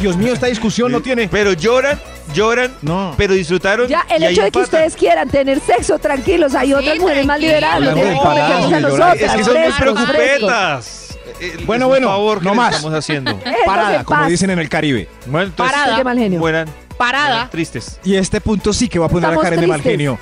Dios 0.00 0.17
mío, 0.17 0.32
esta 0.32 0.46
discusión 0.46 0.91
no 0.91 1.00
tiene... 1.00 1.29
Pero 1.29 1.52
lloran, 1.52 2.00
lloran, 2.35 2.75
No. 2.82 3.14
pero 3.17 3.35
disfrutaron. 3.35 3.87
ya 3.87 4.05
el 4.11 4.25
hecho 4.25 4.43
de 4.43 4.50
que 4.50 4.58
ustedes 4.58 4.97
quieran 4.97 5.29
tener 5.29 5.61
sexo 5.61 5.99
tranquilos, 6.00 6.56
hay 6.56 6.73
otras 6.73 6.99
mujeres 6.99 7.25
más 7.26 7.38
liberadas, 7.38 7.81
no 7.82 8.81
nosotras, 8.81 9.20
Es 9.20 9.32
que 9.32 9.44
son 9.44 9.61
muy 9.61 9.73
preocupetas. 9.73 11.03
Eh, 11.40 11.56
es 11.58 11.66
Bueno, 11.66 11.88
bueno, 11.88 12.08
favor 12.08 12.42
no 12.42 12.54
más. 12.54 12.76
estamos 12.76 12.96
haciendo. 12.96 13.38
Parada, 13.66 14.04
como 14.04 14.26
dicen 14.26 14.50
en 14.50 14.58
el 14.58 14.69
Caribe. 14.69 15.08
Bueno, 15.26 15.46
entonces, 15.48 15.75
Parada. 15.76 15.96
Qué 15.96 16.04
mal 16.04 16.19
genio. 16.19 16.38
mueran, 16.38 16.69
Parada. 16.96 17.28
mueran 17.28 17.50
tristes. 17.50 17.98
Y 18.04 18.14
este 18.16 18.40
punto 18.40 18.72
sí 18.72 18.88
que 18.88 18.98
va 18.98 19.06
a 19.06 19.08
poner 19.08 19.31
Estamos 19.31 19.44
a 19.44 19.46
Karen 19.46 19.60
de 19.60 19.66
mal 19.66 19.81
tristes. 19.82 19.92
genio. 19.92 20.19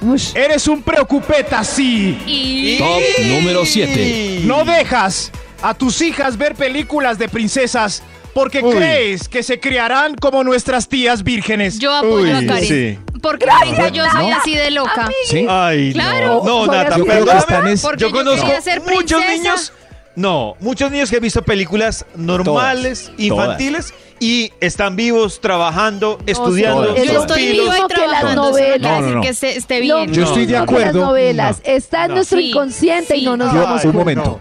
Ush. 0.00 0.36
Eres 0.36 0.68
un 0.68 0.82
preocupeta, 0.82 1.64
sí. 1.64 2.18
Y... 2.26 2.78
Top 2.78 3.00
número 3.26 3.64
7. 3.64 4.42
No 4.44 4.64
dejas 4.64 5.32
a 5.62 5.74
tus 5.74 6.00
hijas 6.02 6.36
ver 6.36 6.54
películas 6.54 7.18
de 7.18 7.28
princesas 7.28 8.02
porque 8.32 8.60
Uy. 8.62 8.76
crees 8.76 9.28
que 9.28 9.42
se 9.42 9.58
criarán 9.58 10.14
como 10.14 10.44
nuestras 10.44 10.88
tías 10.88 11.24
vírgenes. 11.24 11.80
Yo 11.80 11.92
apoyo 11.92 12.32
a 12.36 12.38
Uy, 12.38 12.46
Karen. 12.46 12.64
sí. 12.64 12.98
Porque 13.20 13.46
Gracias, 13.46 13.92
yo 13.92 14.04
soy 14.08 14.30
¿no? 14.30 14.36
así 14.36 14.54
de 14.54 14.70
loca. 14.70 15.10
¿Sí? 15.28 15.44
Ay, 15.48 15.92
Claro. 15.92 16.42
no. 16.44 16.44
No, 16.44 16.66
Soy 16.66 16.76
Nata, 16.76 16.94
así 16.94 17.00
de 17.00 17.06
loca. 17.20 17.32
perdóname. 17.32 17.40
Están 17.40 17.68
es- 17.68 17.82
Porque 17.82 18.00
Yo 18.02 18.08
yo 18.10 18.14
conozco 18.14 18.48
ser 18.62 18.80
muchos 18.82 19.20
princesa. 19.24 19.32
niños. 19.32 19.72
No, 20.18 20.56
muchos 20.58 20.90
niños 20.90 21.10
que 21.10 21.16
han 21.16 21.22
visto 21.22 21.42
películas 21.42 22.04
normales, 22.16 23.04
Todas, 23.04 23.20
infantiles, 23.20 23.94
y 24.18 24.50
están 24.60 24.96
vivos, 24.96 25.40
trabajando, 25.40 26.18
estudiando. 26.26 26.86
todas, 26.88 27.04
Yo 27.04 27.20
estoy 27.20 27.42
y 27.44 27.52
que 27.58 27.64
las 27.64 27.86
trabajando. 27.86 28.30
eso 28.30 28.50
novelas. 28.50 29.02
No 29.02 29.20
que 29.20 29.32
se- 29.34 29.56
esté 29.56 29.80
bien. 29.80 30.12
Yo 30.12 30.24
estoy 30.24 30.46
de 30.46 30.56
acuerdo. 30.56 30.84
Las 31.00 31.08
novelas, 31.08 31.62
No. 31.64 31.72
está 31.72 32.02
en 32.04 32.08
No. 32.08 32.14
nuestro 32.16 32.38
Sí, 32.38 32.50
inconsciente 32.50 33.16
y 33.16 33.24
no 33.24 33.36
nos 33.36 33.52
Yo- 33.54 33.60
damos 33.62 33.84
un 33.84 33.94
momento. 33.94 34.40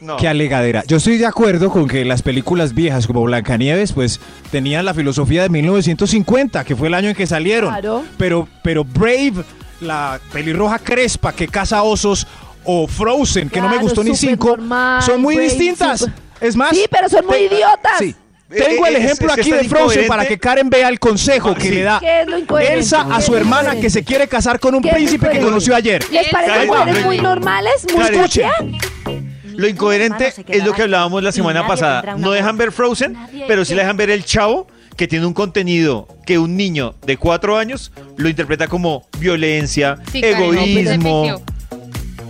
No. 0.00 0.16
Qué 0.16 0.28
alegadera. 0.28 0.82
Yo 0.86 0.96
estoy 0.96 1.18
de 1.18 1.26
acuerdo 1.26 1.70
con 1.70 1.88
que 1.88 2.04
las 2.06 2.22
películas 2.22 2.72
viejas 2.72 3.06
como 3.06 3.22
Blancanieves, 3.24 3.92
pues 3.92 4.20
tenían 4.50 4.84
la 4.86 4.94
filosofía 4.94 5.42
de 5.42 5.48
1950, 5.50 6.64
que 6.64 6.74
fue 6.76 6.88
el 6.88 6.94
año 6.94 7.10
en 7.10 7.16
que 7.16 7.26
salieron. 7.26 7.70
Claro. 7.70 8.04
Pero, 8.16 8.48
pero 8.62 8.84
Brave, 8.84 9.34
la 9.80 10.20
pelirroja 10.32 10.78
crespa 10.78 11.32
que 11.34 11.48
caza 11.48 11.82
osos, 11.82 12.26
o 12.64 12.86
Frozen, 12.86 13.48
que 13.50 13.60
no 13.60 13.68
me 13.68 13.78
gustó 13.78 14.02
ni 14.04 14.14
cinco, 14.14 14.56
normal, 14.56 15.02
son 15.02 15.20
muy 15.22 15.36
distintas. 15.38 16.06
Es 16.40 16.54
más. 16.56 16.70
Sí, 16.70 16.84
pero 16.90 17.08
son 17.08 17.26
muy 17.26 17.36
te- 17.48 17.54
idiotas. 17.54 17.92
Sí. 17.98 18.14
Tengo 18.48 18.86
Eh, 18.86 18.88
el 18.88 18.96
eh, 18.96 18.98
ejemplo 19.04 19.26
es 19.26 19.32
aquí 19.38 19.50
de 19.50 19.58
Frozen 19.64 19.80
incoherente. 19.82 20.08
para 20.08 20.24
que 20.26 20.38
Karen 20.38 20.70
vea 20.70 20.88
el 20.88 20.98
consejo 20.98 21.54
que 21.54 21.60
Sí. 21.64 21.70
le 21.70 21.82
da 21.82 22.00
¿Qué 22.00 22.22
es 22.22 22.26
lo 22.28 22.38
incoherente? 22.38 22.78
Elsa 22.78 23.04
¿Qué 23.06 23.14
a 23.14 23.20
su 23.20 23.36
hermana 23.36 23.76
que 23.78 23.90
se 23.90 24.02
quiere 24.04 24.26
casar 24.26 24.58
con 24.58 24.74
un 24.74 24.80
¿Qué 24.82 24.88
es 24.88 24.94
príncipe 24.94 25.28
que 25.30 25.40
conoció 25.40 25.74
ayer. 25.76 26.02
¿Les 26.10 26.28
parece 26.28 26.52
Karen, 26.52 26.66
mujeres 26.68 27.04
muy 27.04 27.18
normales? 27.18 27.74
¿Muy? 27.94 29.20
Lo 29.54 29.68
incoherente 29.68 30.32
es 30.48 30.64
lo 30.64 30.72
que 30.72 30.82
hablábamos 30.82 31.22
la 31.22 31.32
semana 31.32 31.66
pasada. 31.66 32.14
No 32.16 32.30
dejan 32.30 32.56
ver 32.56 32.72
Frozen, 32.72 33.16
pero 33.46 33.64
sí 33.64 33.74
le 33.74 33.82
dejan 33.82 33.96
ver 33.96 34.08
el 34.10 34.24
chavo 34.24 34.66
que 34.96 35.06
tiene 35.06 35.26
un 35.26 35.34
contenido 35.34 36.08
que 36.26 36.38
un 36.38 36.56
niño 36.56 36.94
de 37.06 37.16
cuatro 37.16 37.56
años 37.56 37.92
lo 38.16 38.28
interpreta 38.28 38.66
como 38.66 39.06
violencia, 39.18 39.96
Sí, 40.10 40.20
Karen, 40.20 40.38
no, 40.40 40.46
pues, 40.46 40.58
egoísmo, 40.66 41.42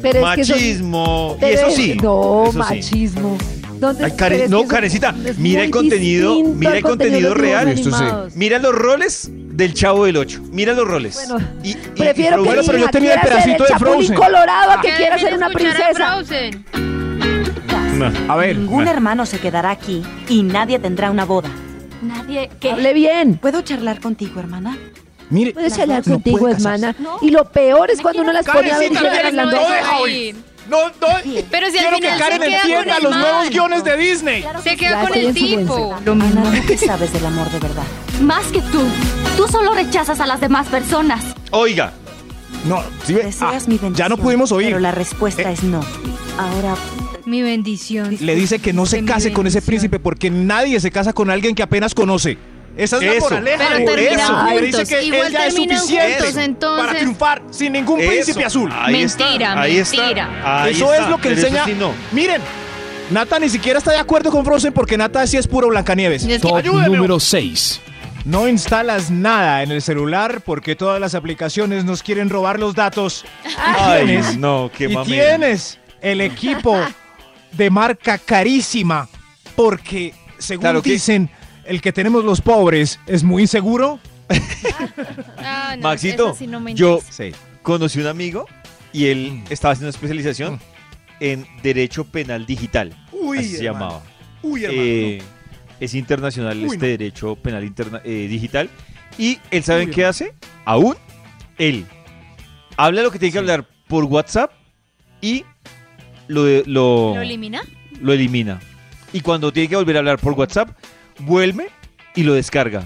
Pero 0.02 0.28
es 0.28 0.34
que 0.36 0.44
son- 0.44 0.56
machismo. 0.56 1.38
Y 1.40 1.44
eso 1.44 1.66
es- 1.66 1.74
sí. 1.74 1.94
No, 2.02 2.42
eso 2.44 2.52
sí. 2.52 2.58
machismo. 2.58 3.38
¿Dónde- 3.78 4.04
Ay, 4.04 4.12
es 4.42 4.50
no, 4.50 4.62
es 4.62 5.38
mira 5.38 5.62
el 5.62 5.70
contenido, 5.70 6.34
mira 6.42 6.76
el 6.76 6.82
contenido 6.82 7.28
los 7.30 7.38
real. 7.38 7.68
Esto 7.68 7.90
sí. 7.92 8.04
Mira 8.34 8.58
los 8.58 8.74
roles 8.74 9.30
del 9.32 9.72
chavo 9.72 10.04
del 10.06 10.16
8. 10.16 10.40
Mira 10.50 10.72
los 10.72 10.86
roles. 10.86 11.14
Bueno, 11.28 11.46
Y- 11.62 11.68
y- 11.68 11.72
y 11.72 11.74
Prefiero 11.98 12.38
que 12.42 12.48
Bueno, 12.48 12.62
pero 12.66 12.78
yo 12.78 12.88
tenía 12.88 13.14
el 13.14 13.20
pedacito 13.20 13.64
de 13.64 13.78
Frozen. 13.78 14.16
Colorado 14.16 14.70
a 14.72 14.80
que 14.80 14.90
quiera 14.96 15.16
ser 15.18 15.34
una 15.34 15.50
princesa. 15.50 16.18
A 18.28 18.36
ver. 18.36 18.56
Ningún 18.56 18.88
hermano 18.88 19.26
se 19.26 19.38
quedará 19.38 19.70
aquí 19.70 20.02
y 20.28 20.42
nadie 20.42 20.78
tendrá 20.78 21.10
una 21.10 21.24
boda. 21.24 21.50
Nadie 22.02 22.48
que... 22.60 22.70
Hable 22.72 22.92
bien. 22.94 23.38
¿Puedo 23.38 23.62
charlar 23.62 24.00
contigo, 24.00 24.38
hermana? 24.40 24.76
Mire, 25.30 25.52
Puedes 25.52 25.78
hablar 25.78 26.06
no 26.06 26.14
contigo, 26.14 26.38
puede 26.38 26.54
hermana. 26.54 26.94
No. 26.98 27.18
Y 27.20 27.30
lo 27.30 27.44
peor 27.44 27.90
es 27.90 28.00
cuando 28.00 28.22
uno 28.22 28.32
las 28.32 28.46
pone 28.46 28.70
a 28.72 28.78
ver 28.78 28.90
y 28.90 28.94
no 28.94 29.00
hablando. 29.00 29.50
deja 29.58 29.98
oír. 29.98 30.36
No, 30.68 30.86
no. 30.88 30.92
Pero 31.50 31.70
si 31.70 31.78
al 31.78 31.84
Quiero 31.84 31.96
que 31.96 32.02
final 32.02 32.18
Karen 32.18 32.40
se 32.40 32.46
queda 32.46 32.60
entienda 32.62 32.98
los 33.00 33.16
nuevos 33.16 33.48
guiones 33.50 33.84
de 33.84 33.96
Disney. 33.96 34.44
Se 34.62 34.70
Ya 34.70 34.76
queda 34.76 35.00
con 35.08 35.18
el 35.18 35.34
tipo. 35.34 35.96
Lo 36.04 36.14
mismo. 36.14 36.44
¿qué 36.66 36.76
sabes 36.76 37.12
del 37.12 37.24
amor 37.26 37.50
de 37.50 37.58
verdad? 37.58 37.84
Más 38.20 38.46
que 38.48 38.60
tú. 38.60 38.82
Tú 39.36 39.48
solo 39.48 39.72
rechazas 39.74 40.20
a 40.20 40.26
las 40.26 40.40
demás 40.40 40.66
personas. 40.68 41.24
Oiga, 41.52 41.92
No, 42.66 42.82
¿sí 43.04 43.14
ve? 43.14 43.30
Ah, 43.40 43.52
mi 43.66 43.78
bendición. 43.78 43.94
ya 43.94 44.08
no 44.08 44.16
pudimos 44.18 44.52
oír. 44.52 44.66
Pero 44.68 44.80
la 44.80 44.90
respuesta 44.90 45.42
Eh. 45.42 45.52
es 45.54 45.62
no. 45.62 45.80
Ahora, 46.38 46.74
Mi 47.24 47.40
bendición. 47.42 48.16
Le 48.20 48.34
dice 48.34 48.58
que 48.58 48.72
no 48.72 48.84
se 48.86 49.04
case 49.04 49.32
con 49.32 49.46
ese 49.46 49.60
príncipe 49.62 49.98
porque 49.98 50.30
nadie 50.30 50.80
se 50.80 50.90
casa 50.90 51.12
con 51.12 51.30
alguien 51.30 51.54
que 51.54 51.62
apenas 51.62 51.94
conoce. 51.94 52.36
Esa 52.76 52.96
es 52.98 53.02
la 53.02 53.20
moraleja. 53.20 53.64
Pero 53.66 53.78
de 53.78 53.84
terminan 53.84 54.20
eso. 54.20 54.34
juntos. 54.36 54.60
Le 54.60 54.66
dice 54.66 54.86
que 54.86 55.02
Igual 55.04 55.26
él 55.26 55.32
ya 55.32 55.46
es 55.46 55.54
suficiente 55.54 56.14
juntos, 56.18 56.36
entonces- 56.36 56.86
para 56.86 56.98
triunfar 56.98 57.42
sin 57.50 57.72
ningún 57.72 58.00
eso. 58.00 58.08
príncipe 58.10 58.44
azul. 58.44 58.72
Ahí 58.72 58.92
Mentira, 58.92 59.32
está, 59.48 59.60
ahí 59.60 59.74
mentira. 59.76 60.30
Está, 60.38 60.68
eso 60.68 60.92
está, 60.92 61.04
es 61.04 61.10
lo 61.10 61.16
que 61.16 61.28
pero 61.30 61.40
enseña. 61.40 61.64
sí 61.64 61.74
no. 61.78 61.92
Miren, 62.12 62.40
Nata 63.10 63.38
ni 63.38 63.48
siquiera 63.48 63.78
está 63.78 63.90
de 63.92 63.98
acuerdo 63.98 64.30
con 64.30 64.44
Frozen 64.44 64.72
porque 64.72 64.96
Nata 64.98 65.26
sí 65.26 65.36
es 65.38 65.46
puro 65.48 65.68
Blancanieves. 65.68 66.22
Es 66.24 66.28
que- 66.28 66.38
Top 66.40 66.56
Ayúdeme. 66.56 66.88
número 66.96 67.18
6. 67.18 67.80
No 68.24 68.46
instalas 68.46 69.10
nada 69.10 69.62
en 69.62 69.70
el 69.72 69.80
celular 69.80 70.42
porque 70.44 70.76
todas 70.76 71.00
las 71.00 71.14
aplicaciones 71.14 71.84
nos 71.84 72.02
quieren 72.02 72.28
robar 72.28 72.58
los 72.60 72.74
datos. 72.74 73.24
Ay, 73.58 74.04
tienes- 74.06 74.36
no, 74.36 74.70
qué 74.76 74.84
y 74.84 74.88
mame. 74.94 75.06
tienes 75.06 75.78
el 76.02 76.20
equipo 76.20 76.76
de 77.52 77.70
marca 77.70 78.18
carísima 78.18 79.08
porque, 79.56 80.14
según 80.38 80.60
Claro 80.62 80.82
que- 80.82 80.90
dicen, 80.90 81.30
el 81.68 81.80
que 81.80 81.92
tenemos 81.92 82.24
los 82.24 82.40
pobres 82.40 82.98
es 83.06 83.22
muy 83.24 83.42
inseguro. 83.42 84.00
Ah, 85.38 85.74
no, 85.76 85.82
Maxito, 85.82 86.26
eso 86.28 86.34
sí 86.38 86.46
no 86.46 86.60
me 86.60 86.74
yo 86.74 86.96
interesa. 86.98 87.12
Sí. 87.24 87.32
conocí 87.62 88.00
un 88.00 88.06
amigo 88.06 88.46
y 88.92 89.06
él 89.06 89.32
Mm. 89.32 89.44
estaba 89.52 89.72
haciendo 89.72 89.86
una 89.86 89.90
especialización 89.96 90.60
en 91.20 91.46
Derecho 91.62 92.04
Penal 92.04 92.46
Digital. 92.46 92.92
Uy, 93.12 93.38
así 93.38 93.48
se 93.56 93.66
hermano. 93.66 93.84
llamaba. 93.86 94.02
Uy, 94.42 94.64
hermano. 94.64 94.82
Eh, 94.84 95.22
es 95.80 95.94
internacional 95.94 96.58
Uy, 96.58 96.64
este 96.66 96.76
no. 96.76 96.82
Derecho 96.86 97.36
Penal 97.36 97.64
interna- 97.64 98.02
eh, 98.04 98.26
Digital. 98.28 98.68
Y 99.16 99.38
él, 99.50 99.62
¿saben 99.64 99.88
Uy, 99.88 99.94
qué 99.94 100.04
hace? 100.04 100.34
Aún, 100.64 100.96
él 101.58 101.86
habla 102.76 103.02
lo 103.02 103.10
que 103.10 103.18
tiene 103.18 103.32
que 103.32 103.38
hablar 103.38 103.66
por 103.88 104.04
WhatsApp 104.04 104.52
y 105.20 105.44
lo, 106.28 106.44
de- 106.44 106.62
lo, 106.66 107.12
¿Lo 107.14 107.22
elimina? 107.22 107.62
lo 108.00 108.12
elimina. 108.12 108.60
Y 109.12 109.20
cuando 109.22 109.52
tiene 109.52 109.68
que 109.68 109.76
volver 109.76 109.96
a 109.96 109.98
hablar 110.00 110.18
por 110.18 110.34
WhatsApp, 110.34 110.70
vuelve 111.18 111.68
y 112.14 112.22
lo 112.22 112.34
descarga. 112.34 112.84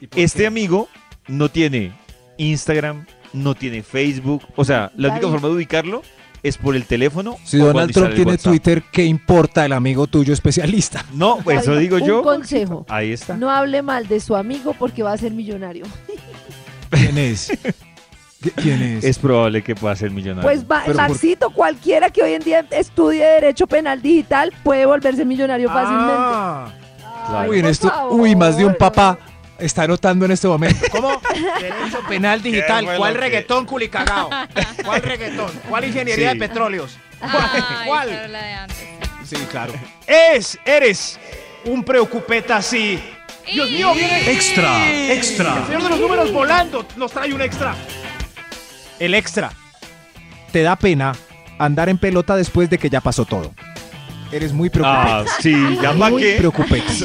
¿Y 0.00 0.06
por 0.06 0.18
Este 0.20 0.40
qué? 0.40 0.46
amigo 0.46 0.88
no 1.28 1.48
tiene 1.48 1.92
Instagram, 2.38 3.06
no 3.32 3.54
tiene 3.54 3.82
Facebook. 3.82 4.42
O 4.56 4.64
sea, 4.64 4.90
la 4.96 5.10
única 5.10 5.28
forma 5.28 5.48
de 5.48 5.54
ubicarlo 5.54 6.02
es 6.42 6.58
por 6.58 6.76
el 6.76 6.84
teléfono. 6.84 7.36
Si 7.44 7.58
o 7.60 7.66
Donald 7.66 7.92
Trump 7.92 8.14
tiene 8.14 8.32
WhatsApp. 8.32 8.50
Twitter, 8.52 8.82
¿qué 8.92 9.04
importa 9.04 9.64
el 9.64 9.72
amigo 9.72 10.06
tuyo 10.06 10.32
especialista? 10.34 11.04
No, 11.14 11.38
pues 11.42 11.62
eso 11.62 11.76
digo 11.76 11.96
un 11.96 12.04
yo. 12.06 12.22
consejo. 12.22 12.84
Ahí 12.88 13.12
está. 13.12 13.36
No 13.36 13.50
hable 13.50 13.80
mal 13.82 14.06
de 14.08 14.20
su 14.20 14.36
amigo 14.36 14.74
porque 14.78 15.02
va 15.02 15.12
a 15.12 15.16
ser 15.16 15.32
millonario. 15.32 15.84
¿Quién 16.90 17.16
es? 17.18 17.50
¿Quién 18.56 18.82
es? 18.82 19.04
Es 19.04 19.18
probable 19.18 19.62
que 19.62 19.74
pueda 19.74 19.96
ser 19.96 20.10
millonario. 20.10 20.42
Pues 20.42 20.64
va- 20.64 20.82
Pero 20.84 20.98
por- 20.98 21.08
Maxito, 21.08 21.50
cualquiera 21.50 22.10
que 22.10 22.22
hoy 22.22 22.34
en 22.34 22.42
día 22.42 22.66
estudie 22.72 23.24
Derecho 23.24 23.66
Penal 23.66 24.02
Digital 24.02 24.52
puede 24.62 24.84
volverse 24.84 25.24
millonario 25.24 25.70
fácilmente. 25.70 26.83
Ah. 27.26 27.46
Uy, 27.48 27.58
en 27.60 27.66
esto, 27.66 27.92
uy, 28.10 28.36
más 28.36 28.56
de 28.56 28.64
un 28.64 28.74
papá 28.74 29.18
está 29.58 29.84
anotando 29.84 30.24
en 30.24 30.32
este 30.32 30.46
momento. 30.48 30.84
¿Cómo? 30.90 31.20
Derecho 31.60 32.00
penal 32.08 32.42
digital. 32.42 32.86
¿Cuál 32.96 33.14
que- 33.14 33.20
reggaetón 33.20 33.66
culicagao? 33.66 34.30
¿Cuál 34.84 35.02
reggaetón? 35.02 35.50
¿Cuál 35.68 35.84
ingeniería 35.84 36.32
Sí. 36.32 36.38
de 36.38 36.48
petróleos? 36.48 36.96
Ay, 37.20 37.62
¿Cuál? 37.86 38.08
claro, 38.08 38.28
la 38.28 38.42
de 38.42 38.52
antes. 38.52 38.88
Sí, 39.24 39.36
claro. 39.50 39.72
Es, 40.06 40.58
eres 40.66 41.18
un 41.64 41.82
preocupeta 41.82 42.56
así. 42.56 43.02
Dios 43.50 43.70
mío, 43.70 43.92
viene 43.94 44.30
Extra, 44.32 44.90
El 44.90 45.10
extra. 45.12 45.66
señor 45.66 45.82
de 45.82 45.88
los 45.90 46.00
números 46.00 46.32
volando 46.32 46.86
nos 46.96 47.12
trae 47.12 47.32
un 47.32 47.40
extra. 47.40 47.74
El 48.98 49.14
extra. 49.14 49.52
Te 50.52 50.62
da 50.62 50.76
pena 50.76 51.12
andar 51.58 51.88
en 51.88 51.98
pelota 51.98 52.36
después 52.36 52.68
de 52.70 52.78
que 52.78 52.88
ya 52.90 53.00
pasó 53.00 53.24
todo. 53.24 53.52
Eres 54.34 54.52
muy 54.52 54.68
preocupeta. 54.68 55.18
Ah, 55.20 55.24
sí, 55.40 55.52
ya 55.80 55.92
para 55.94 56.10
muy 56.10 56.20
qué. 56.22 56.50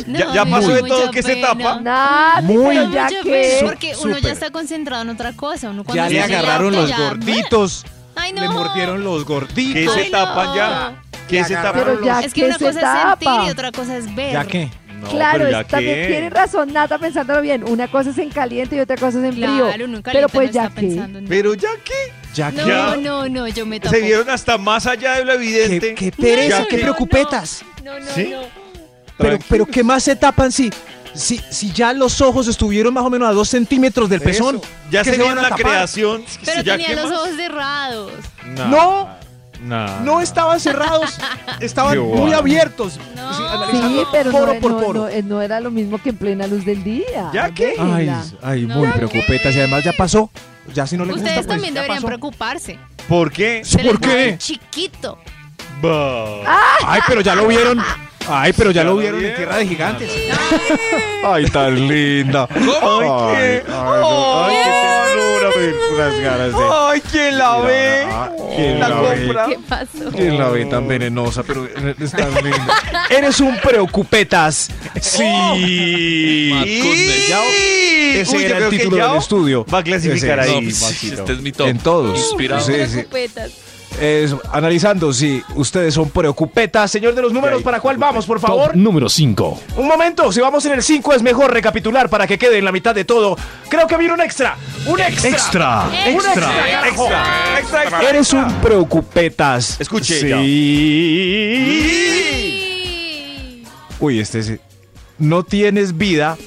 No, 0.08 0.34
ya 0.34 0.46
me 0.46 0.52
pasó 0.52 0.70
da 0.70 0.76
de 0.76 0.82
mucha 0.82 0.96
todo 0.96 1.12
que 1.12 1.22
se 1.24 1.36
pena. 1.36 1.48
tapa. 1.50 1.80
Nada, 1.80 2.42
Muy- 2.42 2.76
pero 2.76 2.92
ya 2.92 3.04
Mucha 3.04 3.22
que... 3.22 3.30
pena, 3.30 3.70
porque 3.70 3.88
uno 3.92 3.98
Súper. 4.16 4.22
ya 4.24 4.32
está 4.32 4.50
concentrado 4.52 5.04
en 5.04 5.10
otra 5.10 5.34
cosa. 5.34 5.70
Uno 5.70 5.84
cuando 5.84 6.04
Ya 6.04 6.10
le 6.10 6.22
agarraron 6.24 6.76
los 6.76 6.90
ya- 6.90 6.98
gorditos. 6.98 7.86
Ay, 8.16 8.34
no. 8.34 8.42
Le 8.42 8.50
mordieron 8.50 9.04
los 9.04 9.24
Que 9.26 9.34
gorditos. 9.34 9.94
se 9.94 10.00
Ay, 10.02 10.12
tapan 10.12 10.46
no. 10.48 10.56
ya. 10.56 11.02
Que 11.28 11.44
se 11.44 11.54
tapan. 11.54 11.74
Pero 11.76 12.04
ya 12.04 12.20
Es 12.22 12.34
que 12.34 12.46
una 12.46 12.58
se 12.58 12.66
cosa 12.66 12.80
es 12.80 12.84
tapa. 12.86 13.20
sentir 13.20 13.48
y 13.48 13.52
otra 13.52 13.72
cosa 13.72 13.96
es 13.98 14.16
ver. 14.16 14.34
¿Ya 14.34 14.46
qué? 14.46 14.72
No, 15.02 15.08
claro, 15.10 15.40
pero 15.40 15.52
ya 15.52 15.62
es- 15.62 15.68
también 15.68 15.96
qué. 15.96 16.08
tiene 16.08 16.30
razón 16.30 16.74
Nata 16.74 16.98
pensándolo 16.98 17.42
bien. 17.42 17.64
Una 17.64 17.88
cosa 17.90 18.10
es 18.10 18.18
en 18.18 18.30
caliente 18.30 18.76
y 18.76 18.80
otra 18.80 18.98
cosa 18.98 19.20
es 19.20 19.24
en 19.26 19.34
frío. 19.34 19.46
Claro, 19.68 19.86
uno 19.86 19.98
en 19.98 20.04
pero 20.04 20.04
caliente 20.04 20.34
pues 20.34 20.48
no 20.48 20.54
ya 20.54 20.64
está 20.66 20.76
que... 20.82 20.88
pensando 20.88 21.20
en 21.20 21.26
Pero 21.28 21.54
ya 21.54 21.70
qué. 21.84 22.14
¿Ya 22.34 22.52
No, 22.52 22.64
qué? 22.64 22.70
Ya. 22.70 22.96
no, 22.98 23.30
no, 23.30 23.48
yo 23.48 23.66
me 23.66 23.80
tapo. 23.80 23.96
Se 23.96 24.02
vieron 24.02 24.30
hasta 24.30 24.58
más 24.58 24.86
allá 24.86 25.14
de 25.18 25.26
lo 25.26 25.34
evidente. 25.34 25.96
¿Qué, 25.96 26.12
qué 26.12 26.12
pereza, 26.12 26.66
qué 26.70 26.78
preocupetas. 26.80 27.64
No, 27.84 28.00
no, 28.00 28.06
¿Sí? 28.14 28.30
no. 28.32 28.42
Pero, 29.18 29.40
pero 29.50 29.66
¿qué 29.66 29.84
más 29.84 30.04
se 30.04 30.16
tapan 30.16 30.52
si, 30.52 30.70
si, 31.14 31.42
si 31.50 31.72
ya 31.74 31.92
los 31.94 32.22
ojos 32.22 32.48
estuvieron 32.48 32.94
más 32.94 33.04
o 33.04 33.10
menos 33.10 33.28
a 33.28 33.34
dos 33.34 33.50
centímetros 33.50 34.10
del 34.10 34.22
pezón? 34.22 34.58
Eso. 34.58 34.66
Ya 34.92 35.04
¿Qué 35.04 35.10
se 35.12 35.16
se 35.16 35.22
vio 35.22 35.28
van 35.28 35.40
a 35.40 35.42
la 35.42 35.50
tapar? 35.50 35.64
creación. 35.66 36.24
Pero 36.46 36.62
¿Ya 36.62 36.72
tenía 36.74 36.88
qué 36.90 36.96
los 36.96 37.12
ojos 37.12 37.30
cerrados. 37.36 38.14
No, 38.46 39.10
no, 39.62 40.00
no 40.02 40.22
estaban 40.22 40.60
cerrados, 40.60 41.18
estaban 41.60 41.94
Qué 41.94 42.00
muy 42.00 42.18
guay. 42.20 42.34
abiertos. 42.34 43.00
No. 43.16 43.34
Sí, 43.72 44.04
pero 44.12 44.32
poro 44.32 44.54
no, 44.54 44.60
por 44.60 44.72
no- 44.72 44.80
poro. 44.80 45.00
no- 45.02 45.10
eh, 45.10 45.22
no 45.24 45.42
era 45.42 45.60
lo 45.60 45.72
mismo 45.72 45.98
que 46.02 46.10
en 46.10 46.18
plena 46.18 46.48
luz 46.48 46.66
del 46.66 46.84
día. 46.84 47.30
¿Ya 47.34 47.50
qué? 47.54 47.76
Ay, 47.80 48.12
ay, 48.42 48.66
No. 48.66 48.76
muy 48.76 48.88
¿Ya 48.88 48.94
preocupetas. 48.94 49.56
Y 49.56 49.60
además 49.60 49.84
ya 49.84 49.94
pasó. 49.94 50.30
Ya 50.74 50.86
si 50.86 50.98
no 50.98 51.04
le 51.06 51.14
gusta, 51.14 51.26
Ustedes 51.28 51.46
pues, 51.46 51.56
también 51.58 51.74
ya 51.74 51.82
deberían 51.82 51.98
pasó. 52.04 52.08
preocuparse. 52.08 52.80
¿Por 53.08 53.32
qué? 53.32 53.62
Se 53.66 53.82
les 53.82 53.92
¿Por 53.92 54.00
qué? 54.02 54.36
Chiquito. 54.38 55.18
Bah. 55.82 56.78
Ay, 56.86 57.02
pero 57.08 57.22
ya 57.22 57.34
lo 57.36 57.48
vieron. 57.48 57.82
Ay, 58.32 58.54
pero 58.56 58.70
ya 58.70 58.82
Ya 58.82 58.84
lo 58.84 58.94
lo 58.94 58.98
vieron 59.02 59.26
en. 59.26 59.36
Tierra 59.36 59.58
de 59.58 59.66
Gigantes. 59.68 60.12
Ay, 61.26 61.46
tan 61.46 61.88
linda. 61.88 62.48
Ay, 62.52 62.62
qué. 62.62 63.64
Ay, 63.66 63.66
ternura, 63.66 64.59
ver 65.72 65.94
unas 65.94 66.20
ganas 66.20 66.54
de. 66.54 66.64
Ay, 66.72 67.02
¿quién 67.12 67.38
la 67.38 67.58
ve? 67.62 68.04
Ah, 68.08 68.30
¿quién 68.56 68.80
La 68.80 68.90
la 68.90 69.02
ve? 69.02 69.36
¿Qué 69.50 69.60
pasó? 69.68 70.12
¿Quién 70.16 70.38
la 70.38 70.50
ve 70.50 70.66
tan 70.66 70.88
venenosa? 70.88 71.44
Pero 71.44 71.66
es 71.66 72.12
tan 72.12 72.34
linda. 72.36 72.76
Eres 73.10 73.40
un 73.40 73.58
preocupetas. 73.58 74.70
Sí. 75.02 76.52
Ya- 77.30 77.44
Ese 78.22 78.36
Uy, 78.36 78.42
yo 78.44 78.48
era 78.50 78.58
el 78.58 78.70
que 78.70 78.78
título 78.78 78.98
Yao 78.98 79.10
del 79.14 79.18
estudio. 79.22 79.66
Va 79.72 79.80
a 79.80 79.84
clasificar 79.84 80.40
Ese, 80.40 80.50
ahí, 80.52 80.66
No, 80.66 80.72
Maxito. 80.88 81.16
este 81.22 81.34
es 81.34 81.42
mi 81.42 81.52
top. 81.52 81.68
En 81.68 81.78
todos. 81.80 82.18
Inspirado. 82.20 82.62
Sí, 82.66 82.74
sí. 82.88 82.92
Preocupetas. 82.94 83.52
Es- 84.00 84.36
analizando 84.54 85.12
si 85.12 85.44
ustedes 85.56 85.94
son 85.94 86.10
preocupetas. 86.10 86.90
Señor 86.92 87.16
de 87.16 87.22
los 87.22 87.34
números, 87.34 87.62
¿para 87.64 87.80
cuál 87.82 87.98
vamos, 87.98 88.26
por 88.26 88.40
Top 88.40 88.48
favor? 88.50 88.76
número 88.78 89.10
5. 89.10 89.60
Un 89.78 89.88
momento, 89.88 90.32
si 90.32 90.40
vamos 90.40 90.66
en 90.66 90.74
el 90.74 90.84
5 90.84 91.14
es 91.14 91.22
mejor 91.22 91.52
recapitular 91.54 92.10
para 92.10 92.26
que 92.28 92.38
quede 92.38 92.58
en 92.60 92.66
la 92.66 92.72
mitad 92.72 92.94
de 92.96 93.04
todo. 93.06 93.36
Creo 93.68 93.88
que 93.88 93.98
viene 93.98 94.14
un 94.14 94.22
extra. 94.22 94.56
Un 94.86 95.00
extra. 95.02 95.30
Extra, 95.30 95.84
Un 96.08 96.16
extra. 96.16 96.32
extra. 96.32 96.88
Extra, 96.88 97.60
extra, 97.60 97.82
extra. 97.84 98.02
Eres 98.10 98.32
un 98.34 98.46
preocupetas. 98.62 99.80
Escuche. 99.82 100.20
Sí. 102.70 103.64
Uy, 104.00 104.20
este 104.20 104.44
sí. 104.44 104.58
No 105.18 105.44
tienes 105.44 105.98
vida 105.98 106.38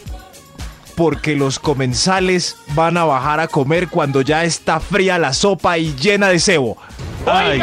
porque 0.97 1.37
los 1.37 1.59
comensales 1.59 2.57
van 2.75 2.97
a 2.97 3.05
bajar 3.05 3.41
a 3.41 3.49
comer 3.49 3.89
cuando 3.89 4.21
ya 4.23 4.45
está 4.45 4.81
fría 4.81 5.19
la 5.19 5.33
sopa 5.35 5.77
y 5.79 5.95
llena 5.97 6.29
de 6.29 6.39
cebo. 6.39 6.77
Ay, 7.27 7.61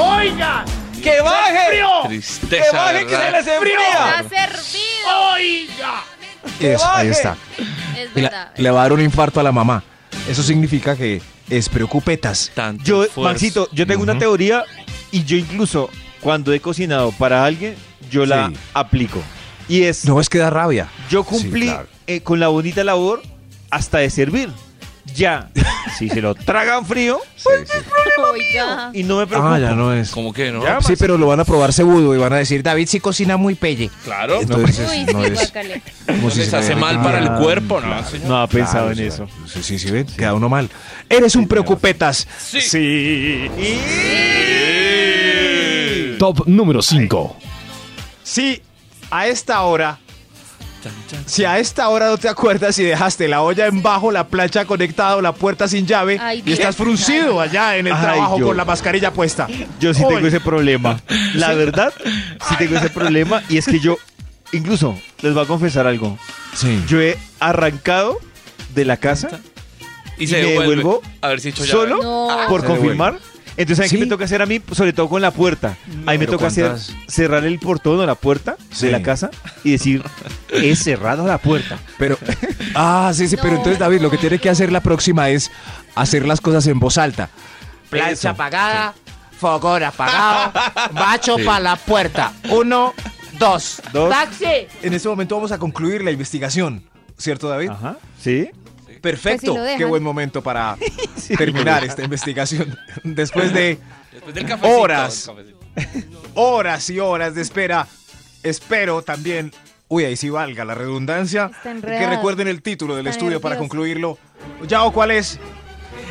¡Oiga! 0.00 0.64
¡Que 1.02 1.20
baje! 1.20 1.58
¡Frío! 1.68 1.88
¡Que 2.02 2.08
Tristeza, 2.08 2.72
baje 2.76 3.06
que 3.06 3.16
se 3.16 3.30
les 3.30 3.46
enfría! 3.46 4.20
Está 4.20 4.28
servido. 4.28 5.32
¡Oiga! 5.34 6.04
Eso, 6.60 6.88
ahí 6.88 7.08
está. 7.08 7.36
Es 7.96 8.14
verdad. 8.14 8.52
le 8.56 8.70
va 8.70 8.80
a 8.80 8.82
dar 8.84 8.92
un 8.92 9.00
infarto 9.00 9.40
a 9.40 9.42
la 9.42 9.52
mamá. 9.52 9.82
Eso 10.28 10.42
significa 10.42 10.96
que 10.96 11.20
es 11.50 11.68
preocupetas. 11.68 12.50
Tanto 12.54 12.82
Yo, 12.84 13.04
esfuerzo. 13.04 13.32
Maxito, 13.32 13.68
yo 13.72 13.86
tengo 13.86 14.02
una 14.02 14.18
teoría 14.18 14.64
y 15.10 15.24
yo 15.24 15.36
incluso 15.36 15.90
cuando 16.20 16.52
he 16.52 16.60
cocinado 16.60 17.12
para 17.12 17.44
alguien, 17.44 17.76
yo 18.10 18.26
la 18.26 18.48
Sí. 18.48 18.54
aplico. 18.74 19.22
Y 19.68 19.82
es, 19.82 20.04
No 20.06 20.20
es 20.20 20.28
que 20.28 20.38
da 20.38 20.50
rabia. 20.50 20.88
yo 21.10 21.24
cumplí 21.24 21.62
Sí, 21.66 21.72
claro. 21.72 21.88
eh, 22.06 22.20
con 22.22 22.40
la 22.40 22.48
bonita 22.48 22.82
labor 22.84 23.22
hasta 23.70 23.98
de 23.98 24.10
servir. 24.10 24.50
Ya, 25.14 25.48
si 25.98 26.08
se 26.08 26.20
lo 26.20 26.34
tragan 26.34 26.86
frío 26.86 27.18
Oiga. 28.32 28.90
y 28.92 29.02
no 29.02 29.18
me 29.18 29.26
preocupo. 29.26 29.52
Ah, 29.52 29.58
ya 29.58 29.72
no 29.72 29.92
es. 29.92 30.10
¿Cómo 30.10 30.32
que 30.32 30.50
no? 30.52 30.62
Ya, 30.62 30.80
Sí, 30.80 30.94
pero 30.98 31.18
lo 31.18 31.26
van 31.26 31.40
a 31.40 31.44
probar 31.44 31.72
segudo 31.72 32.14
y 32.14 32.18
van 32.18 32.32
a 32.32 32.36
decir, 32.36 32.62
David 32.62 32.86
sí 32.88 33.00
cocina 33.00 33.36
muy 33.36 33.54
pelle. 33.54 33.90
Claro. 34.04 34.40
Entonces 34.40 34.88
Uy, 34.90 35.04
no 35.12 35.24
sí, 35.24 35.30
es 35.32 35.34
guácale. 35.34 35.82
como 36.06 36.30
si 36.30 36.38
les 36.40 36.50
se 36.50 36.56
hace 36.56 36.76
mal 36.76 37.02
para 37.02 37.18
el 37.18 37.32
cuerpo, 37.42 37.80
¿no? 37.80 38.04
señor? 38.08 38.28
No 38.28 38.40
ha 38.42 38.46
pensado 38.46 38.86
Claro, 38.86 38.90
en 38.92 38.96
sí, 38.96 39.04
eso. 39.04 39.28
Sí, 39.46 39.62
sí, 39.62 39.78
sí, 39.78 39.90
ven, 39.90 40.06
queda 40.06 40.34
uno 40.34 40.48
mal. 40.48 40.68
Eres 41.08 41.34
un 41.36 41.48
preocupetas. 41.48 42.26
Sí. 42.38 42.60
sí. 42.60 43.50
Top 46.18 46.46
número 46.46 46.82
5. 46.82 47.36
Si 48.24 48.60
a 49.10 49.26
esta 49.28 49.62
hora, 49.62 49.98
si 51.26 51.44
a 51.44 51.58
esta 51.58 51.88
hora 51.88 52.08
no 52.08 52.18
te 52.18 52.28
acuerdas 52.28 52.74
si 52.76 52.82
dejaste 52.84 53.28
la 53.28 53.42
olla 53.42 53.66
en 53.66 53.82
bajo, 53.82 54.10
la 54.10 54.28
plancha 54.28 54.64
conectada 54.64 55.16
o 55.16 55.20
la 55.20 55.32
puerta 55.32 55.68
sin 55.68 55.86
llave 55.86 56.18
Ay, 56.20 56.42
y 56.44 56.52
estás 56.52 56.76
fruncido 56.76 57.40
allá 57.40 57.76
en 57.76 57.86
el 57.86 57.92
Ay, 57.92 58.00
trabajo 58.02 58.38
yo- 58.38 58.46
con 58.48 58.56
la 58.56 58.64
mascarilla 58.64 59.12
puesta. 59.12 59.46
Yo 59.80 59.92
sí 59.94 60.02
tengo 60.08 60.26
ese 60.26 60.40
problema. 60.40 61.00
La 61.34 61.52
verdad, 61.54 61.92
sí 62.48 62.54
tengo 62.58 62.76
ese 62.76 62.90
problema. 62.90 63.42
Y 63.48 63.58
es 63.58 63.66
que 63.66 63.80
yo, 63.80 63.96
incluso, 64.52 64.98
les 65.22 65.34
voy 65.34 65.44
a 65.44 65.46
confesar 65.46 65.86
algo. 65.86 66.18
Sí. 66.54 66.82
Yo 66.88 67.00
he 67.00 67.18
arrancado 67.40 68.18
de 68.74 68.84
la 68.84 68.96
casa 68.96 69.28
Y 70.18 70.24
y 70.24 70.26
se 70.26 70.42
me 70.42 70.50
devuelvo 70.52 71.00
A 71.20 71.28
ver 71.28 71.40
si 71.40 71.48
he 71.48 71.50
hecho 71.52 71.64
solo 71.64 72.02
No. 72.02 72.36
por 72.48 72.62
Se 72.62 72.66
confirmar. 72.66 73.18
Entonces, 73.58 73.76
¿saben 73.76 73.90
Sí. 73.90 73.96
qué 73.96 74.02
me 74.04 74.08
toca 74.08 74.24
hacer 74.24 74.40
a 74.40 74.46
mí? 74.46 74.60
Sobre 74.72 74.92
todo 74.92 75.08
con 75.08 75.20
la 75.20 75.30
puerta. 75.32 75.76
a 76.06 76.12
mí 76.12 76.18
me 76.18 76.26
toca 76.26 76.46
hacer, 76.46 76.76
cerrar 77.08 77.44
el 77.44 77.58
portón 77.58 77.98
o 78.00 78.06
la 78.06 78.14
puerta 78.14 78.56
Sí. 78.70 78.86
de 78.86 78.92
la 78.92 79.02
casa 79.02 79.30
y 79.64 79.72
decir, 79.72 80.02
he 80.50 80.74
cerrado 80.76 81.26
la 81.26 81.38
puerta. 81.38 81.76
Pero, 81.98 82.16
ah, 82.74 83.10
sí, 83.14 83.28
sí, 83.28 83.36
pero 83.36 83.50
No. 83.50 83.56
entonces 83.58 83.78
David, 83.78 84.00
lo 84.00 84.10
que 84.10 84.16
tiene 84.18 84.38
que 84.38 84.48
hacer 84.48 84.70
la 84.72 84.80
próxima 84.80 85.28
es 85.28 85.50
hacer 85.94 86.26
las 86.26 86.40
cosas 86.40 86.66
en 86.68 86.78
voz 86.78 86.96
alta. 86.98 87.28
Plancha 87.90 88.30
apagada, 88.30 88.94
fogón 89.38 89.82
apagado, 89.82 90.52
macho 90.92 91.36
para 91.44 91.60
la 91.60 91.76
puerta. 91.76 92.32
Uno, 92.50 92.94
dos. 93.38 93.82
Dos. 93.92 94.10
¡Taxi! 94.10 94.68
En 94.82 94.92
este 94.94 95.08
momento 95.08 95.34
vamos 95.34 95.50
a 95.52 95.58
concluir 95.58 96.02
la 96.04 96.10
investigación, 96.12 96.84
¿cierto 97.16 97.48
David? 97.48 97.70
Ajá. 97.70 97.96
¿Sí? 98.22 98.50
Perfecto, 99.00 99.54
Pues 99.54 99.72
si 99.72 99.78
qué 99.78 99.84
buen 99.84 100.02
momento 100.02 100.42
para 100.42 100.76
terminar 101.36 101.84
esta 101.84 102.02
investigación. 102.02 102.76
Después 103.04 103.52
de 103.52 103.78
Después 104.12 104.34
del 104.34 104.46
cafecito. 104.46 104.78
Horas. 104.78 105.30
horas 106.34 106.90
y 106.90 106.98
horas 106.98 107.34
de 107.34 107.42
espera, 107.42 107.86
espero 108.42 109.02
también, 109.02 109.52
uy, 109.88 110.04
ahí 110.04 110.16
sí 110.16 110.30
valga 110.30 110.64
la 110.64 110.74
redundancia, 110.74 111.50
que 111.62 112.06
recuerden 112.06 112.48
el 112.48 112.62
título 112.62 112.96
del 112.96 113.06
Está 113.06 113.18
estudio 113.18 113.40
para 113.40 113.56
concluirlo. 113.56 114.18
Yao, 114.66 114.92
¿cuál 114.92 115.12
es? 115.12 115.38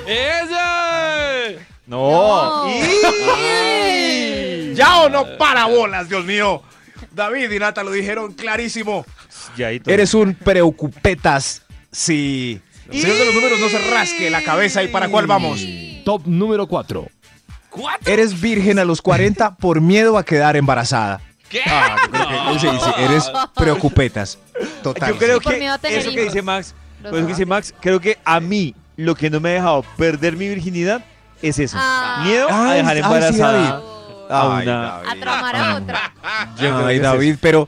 ¡Ella! 0.05 1.53
No. 1.85 2.67
Yao 4.73 5.09
no 5.09 5.37
para 5.37 5.65
bolas, 5.65 6.07
Dios 6.09 6.23
mío. 6.25 6.61
David 7.11 7.51
y 7.51 7.59
Nata 7.59 7.83
lo 7.83 7.91
dijeron 7.91 8.33
clarísimo. 8.33 9.05
Eres 9.57 10.13
un 10.13 10.35
preocupetas. 10.35 11.63
Sí. 12.91 13.01
Señor 13.01 13.17
de 13.17 13.25
los 13.25 13.35
números, 13.35 13.59
no 13.59 13.69
se 13.69 13.79
rasque 13.91 14.29
la 14.29 14.41
cabeza. 14.43 14.83
¿Y 14.83 14.87
para 14.87 15.09
cuál 15.09 15.27
vamos? 15.27 15.61
Top 16.05 16.23
número 16.25 16.67
4. 16.67 17.07
Eres 18.05 18.39
virgen 18.39 18.79
a 18.79 18.85
los 18.85 19.01
40 19.01 19.55
por 19.57 19.81
miedo 19.81 20.17
a 20.17 20.23
quedar 20.25 20.55
embarazada. 20.55 21.21
¿Qué? 21.49 21.61
Ah, 21.65 21.95
yo 22.01 22.11
creo 22.11 22.53
que 22.53 22.59
sí, 22.59 22.67
sí, 22.83 23.03
eres 23.03 23.31
preocupetas. 23.55 24.37
Total. 24.83 25.13
Yo 25.13 25.17
creo 25.17 25.39
por 25.41 25.53
que 25.57 25.65
eso 25.97 26.11
que 26.11 26.23
dice 26.25 26.41
Max, 26.41 26.73
pues 27.01 27.13
eso 27.13 27.21
que 27.27 27.33
dice 27.33 27.45
Max, 27.45 27.73
creo 27.79 27.99
que 27.99 28.17
a 28.25 28.39
mí 28.39 28.75
lo 28.97 29.15
que 29.15 29.29
no 29.29 29.39
me 29.39 29.49
ha 29.49 29.53
dejado 29.53 29.83
perder 29.97 30.35
mi 30.35 30.47
virginidad 30.49 31.05
es 31.41 31.59
eso. 31.59 31.77
Ah. 31.79 32.21
Miedo 32.25 32.49
a 32.49 32.71
Ay, 32.71 32.77
dejar 32.77 32.95
ay, 32.95 33.01
sí, 33.01 33.05
embarazada 33.05 33.51
David. 33.53 33.85
a 34.29 34.57
Ay, 34.57 34.63
una. 34.63 34.81
David. 34.81 35.07
A 35.09 35.15
tramar 35.19 35.55
a 35.55 35.75
otra. 35.75 36.13
Ay, 36.87 36.99
David, 36.99 37.35
pero, 37.39 37.67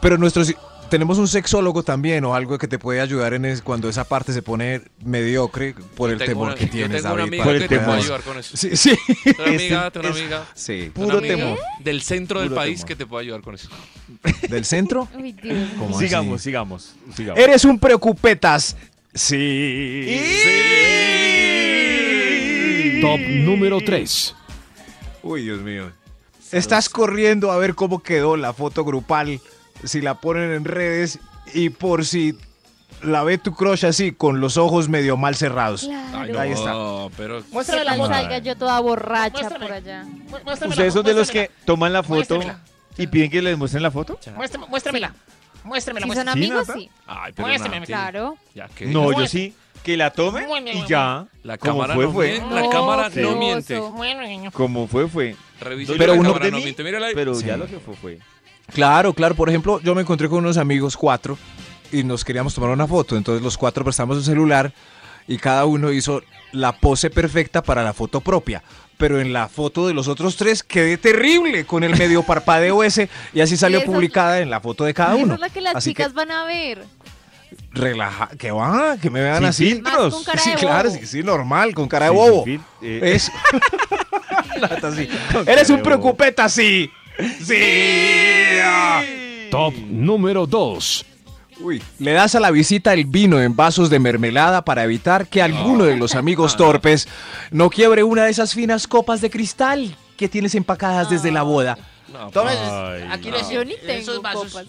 pero 0.00 0.16
nuestros, 0.16 0.54
tenemos 0.90 1.16
un 1.18 1.28
sexólogo 1.28 1.82
también 1.82 2.24
o 2.24 2.34
algo 2.34 2.58
que 2.58 2.68
te 2.68 2.78
puede 2.78 3.00
ayudar 3.00 3.32
en 3.32 3.44
es, 3.46 3.62
cuando 3.62 3.88
esa 3.88 4.04
parte 4.04 4.32
se 4.34 4.42
pone 4.42 4.82
mediocre 5.04 5.74
por 5.96 6.10
el 6.10 6.18
temor 6.18 6.48
una- 6.48 6.54
que 6.56 6.66
tienes, 6.66 7.02
David. 7.04 7.22
amiga 7.22 7.44
Por 7.44 7.54
el 7.54 7.62
que 7.62 7.68
te 7.68 7.76
puede 7.76 7.86
temor. 7.86 7.98
ayudar 8.04 8.20
con 8.22 8.38
eso. 8.38 8.56
Sí, 8.56 8.76
sí. 8.76 8.98
Una 9.38 9.48
amiga, 9.48 9.92
una 9.94 10.08
es- 10.10 10.16
amiga. 10.20 10.46
Sí. 10.54 10.90
Puro 10.92 11.18
amiga 11.18 11.34
temor. 11.36 11.58
Del 11.82 12.02
centro 12.02 12.40
del 12.40 12.48
Puro 12.50 12.60
país 12.60 12.78
temor. 12.80 12.88
que 12.88 12.96
te 12.96 13.06
puede 13.06 13.24
ayudar 13.24 13.40
con 13.40 13.54
eso. 13.54 13.68
¿Del 14.48 14.64
centro? 14.64 15.08
Uy, 15.16 15.32
Dios 15.32 15.56
mío. 15.56 15.66
¿Cómo 15.78 15.98
Sigamos, 15.98 16.34
así? 16.34 16.44
sigamos, 16.44 16.94
sigamos. 17.16 17.40
Eres 17.42 17.64
un 17.64 17.78
preocupetas. 17.78 18.76
Sí. 19.14 20.20
Top 23.00 23.18
número 23.20 23.78
3. 23.80 24.34
Uy, 25.22 25.42
Dios 25.44 25.60
mío. 25.62 25.90
Estás 26.52 26.88
corriendo 26.88 27.52
a 27.52 27.56
ver 27.58 27.74
cómo 27.74 28.02
quedó 28.02 28.36
la 28.36 28.52
foto 28.52 28.84
grupal, 28.84 29.40
si 29.84 30.00
la 30.00 30.14
ponen 30.14 30.52
en 30.52 30.64
redes 30.64 31.18
y 31.54 31.70
por 31.70 32.04
si 32.06 32.36
la 33.02 33.22
ve 33.24 33.38
tu 33.38 33.54
crush 33.54 33.86
así, 33.86 34.12
con 34.12 34.40
los 34.40 34.56
ojos 34.56 34.88
medio 34.88 35.16
mal 35.16 35.34
cerrados. 35.34 35.84
Claro. 35.86 36.38
Ahí 36.40 36.52
está. 36.52 36.72
Pero. 37.16 37.40
¿Qué 37.42 37.46
Muéstrame 37.52 37.84
la 37.84 37.94
foto. 37.94 38.08
salga 38.08 38.38
yo 38.38 38.56
toda 38.56 38.78
borracha 38.80 39.32
Muéstrame. 39.38 39.66
por 39.66 39.74
allá? 39.74 40.04
¿Ustedes 40.68 40.92
son 40.94 41.04
de 41.04 41.14
los 41.14 41.30
que 41.30 41.50
toman 41.64 41.92
la 41.92 42.02
foto 42.02 42.40
y 42.98 43.06
piden 43.06 43.30
que 43.30 43.40
les 43.42 43.56
muestren 43.56 43.82
la 43.82 43.90
foto? 43.90 44.18
Muéstrame- 44.36 44.68
Muéstramela. 44.68 45.14
Muéstramela. 45.64 46.06
Si 46.06 46.12
son 46.14 46.28
amigos, 46.28 46.68
sí. 46.74 46.90
Ay, 47.06 47.32
pero 47.34 47.48
Muéstrame, 47.48 47.86
Claro. 47.86 48.36
Ya. 48.54 48.68
No, 48.86 49.12
yo 49.18 49.26
sí. 49.26 49.54
Que 49.82 49.96
la 49.96 50.10
tomen 50.10 50.46
y 50.68 50.86
ya. 50.86 51.24
La 51.42 51.56
cámara 51.56 51.94
fue, 51.94 52.04
no 52.04 52.12
fue. 52.12 52.32
miente. 52.32 52.54
La 52.54 52.68
cámara 52.68 53.08
no 53.08 53.36
miente. 53.36 53.80
Como 54.52 54.86
fue, 54.86 55.08
fue. 55.08 55.36
Pero 55.58 56.06
la 56.06 56.12
uno 56.12 56.22
cámara 56.34 56.44
de 56.44 56.50
no 56.50 56.56
mí, 56.58 56.64
miente. 56.64 56.84
Mírala 56.84 57.06
ahí. 57.06 57.14
Pero 57.14 57.34
Sí. 57.34 57.46
ya 57.46 57.56
lo 57.56 57.66
que 57.66 57.78
fue, 57.78 57.94
fue. 57.96 58.18
Claro, 58.72 59.12
claro. 59.12 59.34
Por 59.34 59.48
ejemplo, 59.48 59.80
yo 59.82 59.94
me 59.94 60.02
encontré 60.02 60.28
con 60.28 60.38
unos 60.38 60.56
amigos 60.56 60.96
cuatro 60.96 61.36
y 61.92 62.04
nos 62.04 62.24
queríamos 62.24 62.54
tomar 62.54 62.70
una 62.70 62.86
foto. 62.86 63.16
Entonces 63.16 63.42
los 63.42 63.56
cuatro 63.58 63.84
prestamos 63.84 64.16
un 64.18 64.24
celular 64.24 64.72
y 65.26 65.36
cada 65.38 65.64
uno 65.66 65.90
hizo 65.92 66.22
la 66.52 66.72
pose 66.72 67.10
perfecta 67.10 67.62
para 67.62 67.82
la 67.84 67.92
foto 67.92 68.20
propia. 68.20 68.62
Pero 68.96 69.18
en 69.20 69.32
la 69.32 69.48
foto 69.48 69.86
de 69.86 69.94
los 69.94 70.08
otros 70.08 70.36
tres 70.36 70.62
quedé 70.62 70.98
terrible 70.98 71.64
con 71.64 71.84
el 71.84 71.96
medio 71.96 72.22
parpadeo 72.22 72.82
ese 72.84 73.08
y 73.32 73.40
así 73.40 73.56
salió 73.56 73.82
publicada 73.84 74.40
en 74.40 74.50
la 74.50 74.60
foto 74.60 74.84
de 74.84 74.92
cada 74.94 75.14
Esa 75.14 75.24
uno. 75.24 75.34
es 75.34 75.40
la 75.40 75.48
que 75.48 75.60
las 75.62 75.76
Así 75.76 75.90
chicas 75.90 76.12
van 76.12 76.30
a 76.30 76.44
ver. 76.44 76.84
relaja, 77.72 78.28
que 78.38 78.50
va, 78.50 78.96
que 78.98 79.08
me 79.10 79.22
vean 79.22 79.38
Sin 79.38 79.46
así. 79.46 79.64
filtros. 79.74 80.14
con 80.14 80.24
cara 80.24 80.38
sí, 80.42 80.50
claro, 80.58 80.90
sí, 80.90 81.06
sí, 81.06 81.22
normal, 81.22 81.74
con 81.74 81.88
cara 81.88 82.06
de 82.06 82.10
bobo. 82.10 82.44
eh, 82.82 83.18
sí. 84.96 85.08
Eres 85.46 85.70
un 85.70 85.82
preocupeta, 85.82 86.48
sí. 86.48 86.90
Sí. 87.42 87.54
Top 89.50 89.74
número 89.74 90.46
2. 90.46 91.06
Uy, 91.62 91.82
le 91.98 92.12
das 92.12 92.34
a 92.34 92.40
la 92.40 92.50
visita 92.50 92.92
el 92.94 93.04
vino 93.04 93.40
en 93.40 93.54
vasos 93.54 93.90
de 93.90 93.98
mermelada 93.98 94.64
para 94.64 94.84
evitar 94.84 95.26
que 95.26 95.42
alguno 95.42 95.84
de 95.84 95.96
los 95.96 96.14
amigos 96.14 96.56
torpes 96.56 97.06
no 97.50 97.68
quiebre 97.68 98.02
una 98.02 98.24
de 98.24 98.30
esas 98.30 98.54
finas 98.54 98.86
copas 98.86 99.20
de 99.20 99.28
cristal 99.28 99.94
que 100.16 100.28
tienes 100.28 100.54
empacadas 100.54 101.10
desde 101.10 101.30
la 101.30 101.42
boda. 101.42 101.76
No, 102.12 102.30
Tomes, 102.30 102.56
Ay, 102.58 103.04
aquí 103.10 103.30
no. 103.30 103.36
les 103.36 103.50
Yo 103.50 103.64
ni 103.64 103.72
esos 103.74 103.86
tengo 103.86 104.22
vasos 104.22 104.52
copas. 104.52 104.66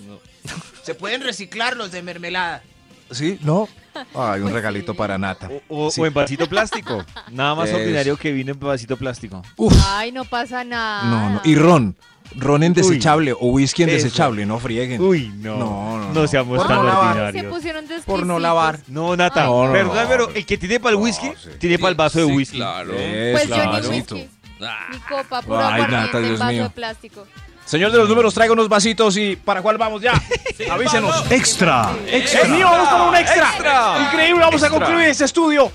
se 0.84 0.94
pueden 0.96 1.22
reciclar 1.22 1.78
los 1.78 1.92
de 1.92 2.02
mermelada. 2.02 2.62
¿Sí? 3.10 3.40
¿No? 3.42 3.68
Ay, 4.16 4.38
un 4.40 4.44
Pues 4.44 4.54
regalito 4.54 4.92
sí. 4.94 4.98
para 4.98 5.18
Nata. 5.18 5.50
O, 5.70 5.88
o- 5.88 5.92
Sí. 5.92 6.02
o 6.02 6.06
en 6.06 6.14
vasito 6.14 6.48
plástico. 6.48 7.04
Nada 7.32 7.56
más 7.56 7.70
Es- 7.70 7.76
ordinario 7.76 8.16
que 8.18 8.32
vino 8.32 8.52
en 8.52 8.60
vasito 8.60 8.96
plástico. 8.98 9.42
Uf, 9.58 9.74
Ay, 9.88 10.12
no 10.12 10.24
pasa 10.26 10.64
nada. 10.64 11.04
no, 11.04 11.30
no. 11.32 11.42
Y 11.44 11.56
ron. 11.56 11.96
Ron 12.38 12.64
en 12.64 12.72
Uy. 12.72 12.76
desechable 12.76 13.34
o 13.34 13.48
whisky 13.48 13.84
en 13.84 13.90
Eso. 13.90 14.04
desechable, 14.06 14.46
no 14.46 14.60
frieguen. 14.60 15.02
Uy, 15.02 15.32
no. 15.38 15.58
No, 15.58 15.98
no, 15.98 16.14
No, 16.14 16.22
no. 16.22 16.28
seamos 16.28 16.58
Por 16.58 16.68
tan 16.68 16.78
no 16.78 16.84
lavar. 16.84 17.16
Se 17.16 17.22
ordinarios. 17.24 17.54
pusieron 17.54 17.86
Por 18.06 18.26
no 18.26 18.40
lavar. 18.40 18.80
No, 18.88 19.16
Nata. 19.16 19.44
Ay. 19.44 19.50
No, 19.50 19.66
no, 19.68 19.72
Perdón, 19.74 19.96
no. 20.04 20.10
pero 20.10 20.30
el 20.34 20.46
que 20.46 20.58
tiene 20.58 20.80
para 20.80 20.92
el 20.96 21.02
whisky, 21.02 21.28
No, 21.28 21.34
sí. 21.36 21.50
tiene 21.60 21.78
para 21.80 21.90
el 21.90 21.96
vaso 21.96 22.20
de 22.20 22.26
Sí, 22.26 22.32
whisky. 22.32 22.58
Claro. 22.58 22.94
Es 22.94 23.32
Pues 23.34 23.48
yo 23.50 23.56
claro. 23.56 23.90
ni 23.90 23.98
whisky, 23.98 24.30
Ah, 24.64 24.88
ni 24.92 24.98
copa, 25.00 25.42
Ay, 25.74 25.82
Nata, 25.90 26.20
Dios 26.20 26.40
vaso 26.40 26.52
mío. 26.52 26.64
de 26.64 26.70
plástico. 26.70 27.26
Señor 27.66 27.92
de 27.92 27.98
los 28.00 28.10
números, 28.10 28.34
traigo 28.34 28.54
unos 28.54 28.68
vasitos 28.70 29.16
y 29.18 29.36
¿para 29.36 29.62
cuál 29.62 29.78
vamos 29.78 30.02
ya? 30.02 30.14
Avísenos. 30.72 31.30
Extra. 31.32 31.92
¡Es 32.08 32.50
mío! 32.50 32.68
¡Vamos 32.70 32.90
con 32.90 33.02
un 33.10 33.16
extra! 33.16 33.50
¡Extra! 33.52 34.10
Increíble, 34.12 34.42
vamos 34.42 34.62
a 34.62 34.66
Extra. 34.68 34.86
concluir 34.86 35.08
este 35.10 35.26
estudio. 35.26 35.72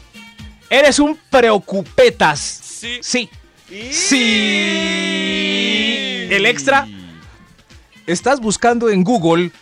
Eres 0.69 0.99
un 0.99 1.17
preocupetas. 1.31 2.41
Sí. 2.41 2.99
Sí. 3.03 3.31
Sí. 3.91 6.06
El 6.31 6.47
extra. 6.47 6.89
Estás 8.07 8.41
buscando 8.41 8.89
en 8.89 9.05
Google 9.05 9.53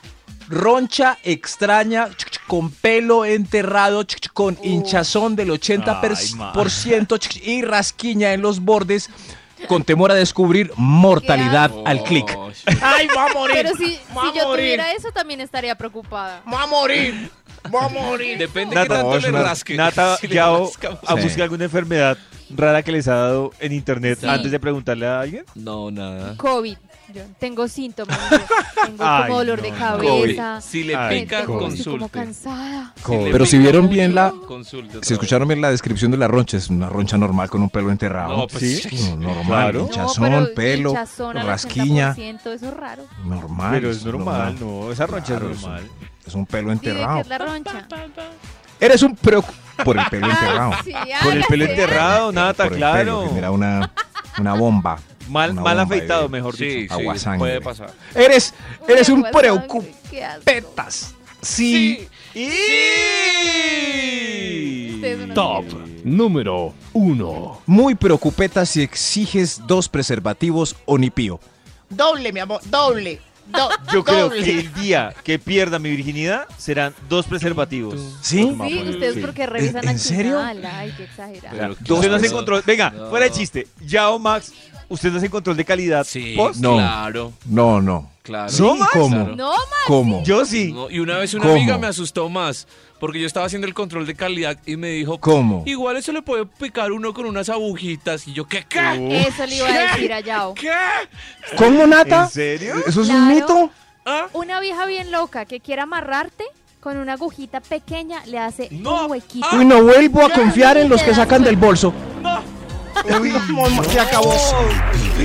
roncha 0.48 1.18
extraña 1.22 2.08
con 2.46 2.70
pelo 2.70 3.24
enterrado 3.24 4.04
con 4.34 4.58
hinchazón 4.62 5.36
del 5.36 5.50
80% 5.50 7.18
ch, 7.18 7.28
ch, 7.28 7.46
y 7.46 7.62
rasquiña 7.62 8.34
en 8.34 8.42
los 8.42 8.60
bordes 8.60 9.08
con 9.68 9.84
temor 9.84 10.10
a 10.10 10.14
descubrir 10.14 10.72
mortalidad 10.76 11.70
al 11.84 12.02
clic. 12.04 12.32
Oh, 12.36 12.50
¡Ay, 12.82 13.08
va 13.16 13.26
a 13.30 13.32
morir! 13.34 13.56
Pero 13.56 13.76
si, 13.76 13.98
va 14.16 14.30
si 14.30 14.38
yo 14.38 14.44
morir. 14.48 14.64
tuviera 14.64 14.92
eso, 14.92 15.10
también 15.12 15.40
estaría 15.40 15.74
preocupada. 15.76 16.42
¡Va 16.52 16.62
a 16.62 16.66
morir! 16.66 17.30
¡Va 17.74 17.86
a 17.86 17.88
morir! 17.88 18.38
Depende 18.38 18.76
de 18.76 18.82
qué 18.82 18.88
tanto 18.88 19.18
le 19.18 19.32
Nata, 19.32 19.44
rasque. 19.44 19.74
Nata 19.74 20.16
Si 20.20 20.28
le 20.28 20.34
Yao, 20.34 20.66
rasca- 20.70 20.98
a 21.06 21.16
Sí. 21.16 21.22
buscar 21.22 21.42
alguna 21.42 21.64
enfermedad 21.64 22.18
rara 22.54 22.82
que 22.82 22.92
les 22.92 23.08
ha 23.08 23.14
dado 23.14 23.52
en 23.60 23.72
internet 23.72 24.18
Sí. 24.20 24.26
antes 24.28 24.50
de 24.50 24.60
preguntarle 24.60 25.06
a 25.06 25.20
alguien? 25.20 25.44
No, 25.54 25.90
nada. 25.90 26.36
COVID. 26.36 26.76
Yo 27.12 27.22
tengo 27.38 27.68
síntomas. 27.68 28.18
yo 28.30 28.38
tengo 28.86 29.04
Ay, 29.04 29.24
como 29.24 29.38
dolor 29.38 29.60
de 29.62 29.70
no, 29.70 29.76
cabeza. 29.78 30.60
Si 30.60 30.84
le 30.84 30.96
Ay, 30.96 31.22
pica, 31.22 31.40
tengo- 31.42 31.68
estoy 31.68 31.84
como 31.84 31.98
consulte. 32.08 32.18
cansada. 32.18 32.92
Si 33.04 33.12
le 33.16 33.30
Pero 33.30 33.44
si 33.46 33.52
pica 33.58 33.62
vieron 33.62 33.88
bien 33.90 34.14
la- 34.14 34.32
consulte 34.48 34.98
Si 35.02 35.12
escucharon 35.12 35.46
bien 35.46 35.60
la 35.60 35.70
descripción 35.70 36.10
de 36.10 36.16
la 36.16 36.28
roncha, 36.28 36.56
es 36.56 36.70
una 36.70 36.88
roncha 36.88 37.18
normal 37.18 37.50
con 37.50 37.62
un 37.62 37.70
pelo 37.70 37.90
enterrado. 37.90 38.36
No, 38.36 38.46
pues, 38.46 38.82
¿Sí? 38.82 39.10
No, 39.18 39.34
normal, 39.34 39.44
Claro. 39.46 39.80
Hinchazón, 39.80 40.24
pero 40.24 40.54
pelo, 40.54 40.90
hinchazón 40.90 41.36
al 41.38 41.46
rasquiña. 41.46 42.14
80%, 42.14 42.52
eso 42.52 42.68
es 42.68 42.74
raro. 42.74 43.04
Normal. 43.24 43.70
Pero 43.72 43.90
es 43.90 44.04
normal, 44.04 44.56
no, 44.58 44.90
esa 44.90 45.06
roncha 45.06 45.36
Claro, 45.36 45.50
es 45.50 45.60
normal. 45.60 45.82
Es 46.26 46.34
un 46.34 46.46
pelo 46.46 46.72
¿Y 46.72 46.74
de 46.76 46.80
qué 46.80 46.90
enterrado. 46.90 47.20
es 47.20 47.26
la 47.28 47.38
roncha? 47.38 47.86
Eres 48.80 49.02
un 49.02 49.14
preocup... 49.16 49.54
Por 49.84 49.98
el 49.98 50.04
pelo 50.06 50.26
enterrado. 50.30 50.72
Sí, 50.84 50.92
Con 51.22 51.32
el 51.32 51.44
pelo 51.44 51.64
hágase. 51.64 51.82
enterrado, 51.82 52.32
nada 52.32 52.54
tan 52.54 52.68
Por 52.68 52.76
el 52.76 52.80
pelo, 52.82 52.94
claro. 53.20 53.30
mira 53.34 53.50
una, 53.50 53.90
una 54.38 54.54
bomba. 54.54 54.98
Mal, 55.28 55.54
mal 55.54 55.78
afeitado, 55.80 56.28
mejor 56.28 56.56
Sí, 56.56 56.64
dicho. 56.66 56.96
sí, 57.16 57.28
puede 57.38 57.60
pasar. 57.60 57.92
Eres, 58.14 58.52
eres 58.88 59.08
un 59.08 59.22
preocupetas. 59.32 61.14
Sí. 61.40 62.08
Una 65.24 65.34
Top 65.34 65.64
número 66.04 66.74
1. 66.92 67.62
Muy 67.66 67.94
preocupetas 67.94 68.68
si 68.70 68.82
exiges 68.82 69.60
dos 69.66 69.88
preservativos 69.88 70.76
o 70.86 70.96
ni 70.98 71.10
pío. 71.10 71.40
Doble, 71.90 72.32
mi 72.32 72.40
amor, 72.40 72.60
doble. 72.66 73.20
Do- 73.46 73.68
Yo 73.92 74.02
creo 74.04 74.28
doble. 74.30 74.42
que 74.42 74.58
el 74.60 74.72
día 74.74 75.14
que 75.22 75.38
pierda 75.38 75.78
mi 75.78 75.90
virginidad 75.90 76.46
serán 76.56 76.94
dos 77.10 77.26
preservativos. 77.26 78.00
¿Sí? 78.22 78.56
Sí, 78.68 78.78
ustedes 78.88 79.14
Sí. 79.16 79.20
porque 79.20 79.44
revisan 79.46 79.82
¿En 79.84 79.88
al 79.90 79.98
serio? 80.00 80.38
Ay, 80.40 80.94
qué 80.96 81.04
exagerado. 81.04 81.76
Pero 81.84 81.96
Usted 81.96 82.32
no. 82.32 82.62
Venga, 82.64 82.90
No. 82.90 83.10
fuera 83.10 83.26
de 83.26 83.32
chiste. 83.32 83.66
Yao 83.84 84.18
Max, 84.18 84.52
¿usted 84.88 85.10
no 85.10 85.18
hace 85.18 85.30
control 85.30 85.56
de 85.56 85.64
calidad 85.64 86.04
Sí, 86.04 86.34
post? 86.36 86.60
No. 86.60 86.74
claro, 86.76 87.32
No, 87.46 87.80
no. 87.80 88.10
claro. 88.22 88.48
¿Sí? 88.48 88.62
¿No? 88.62 88.76
¿Cómo? 88.92 89.08
Claro. 89.16 89.36
No, 89.36 89.50
más. 89.50 89.58
¿Cómo? 89.86 90.22
Yo 90.24 90.44
sí. 90.44 90.72
No, 90.72 90.90
y 90.90 90.98
una 91.00 91.18
vez 91.18 91.34
una 91.34 91.44
¿Cómo? 91.44 91.54
amiga 91.56 91.78
me 91.78 91.86
asustó 91.86 92.28
más, 92.28 92.66
porque 93.00 93.20
yo 93.20 93.26
estaba 93.26 93.46
haciendo 93.46 93.66
el 93.66 93.74
control 93.74 94.06
de 94.06 94.14
calidad 94.14 94.58
y 94.66 94.76
me 94.76 94.88
dijo, 94.90 95.18
¿Cómo? 95.18 95.62
igual 95.66 95.96
eso 95.96 96.12
le 96.12 96.22
puede 96.22 96.46
picar 96.46 96.92
uno 96.92 97.12
con 97.12 97.26
unas 97.26 97.48
agujitas. 97.48 98.26
Y 98.28 98.32
yo, 98.32 98.46
¿qué? 98.46 98.64
¿Qué? 98.68 99.26
Eso 99.28 99.46
le 99.46 99.56
iba 99.56 99.68
a 99.68 99.92
decir 99.92 100.12
a 100.12 100.20
Yao. 100.20 100.54
¿Qué? 100.54 100.70
¿Cómo, 101.56 101.86
Nata? 101.86 102.24
¿En 102.24 102.30
serio? 102.30 102.74
¿Eso 102.86 103.02
es 103.02 103.08
un 103.08 103.28
mito? 103.28 103.70
¿Ah? 104.06 104.26
Una 104.32 104.60
vieja 104.60 104.84
bien 104.86 105.10
loca 105.10 105.44
que 105.46 105.60
quiere 105.60 105.82
amarrarte 105.82 106.44
con 106.80 106.98
una 106.98 107.14
agujita 107.14 107.60
pequeña 107.60 108.22
le 108.26 108.38
hace 108.38 108.68
No. 108.70 109.04
un 109.06 109.10
huequito. 109.12 109.46
Uy, 109.54 109.64
no 109.64 109.82
vuelvo 109.82 110.22
a 110.22 110.28
confiar 110.28 110.76
en 110.76 110.90
los 110.90 111.02
que 111.02 111.14
sacan 111.14 111.42
del 111.42 111.56
bolso. 111.56 111.94
Uy, 113.20 113.32
Se 113.90 114.00
acabó. 114.00 114.34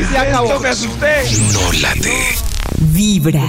Se 0.09 0.17
acabó. 0.17 0.59
me 0.59 0.69
asusté. 0.69 1.23
Vibra. 2.79 3.41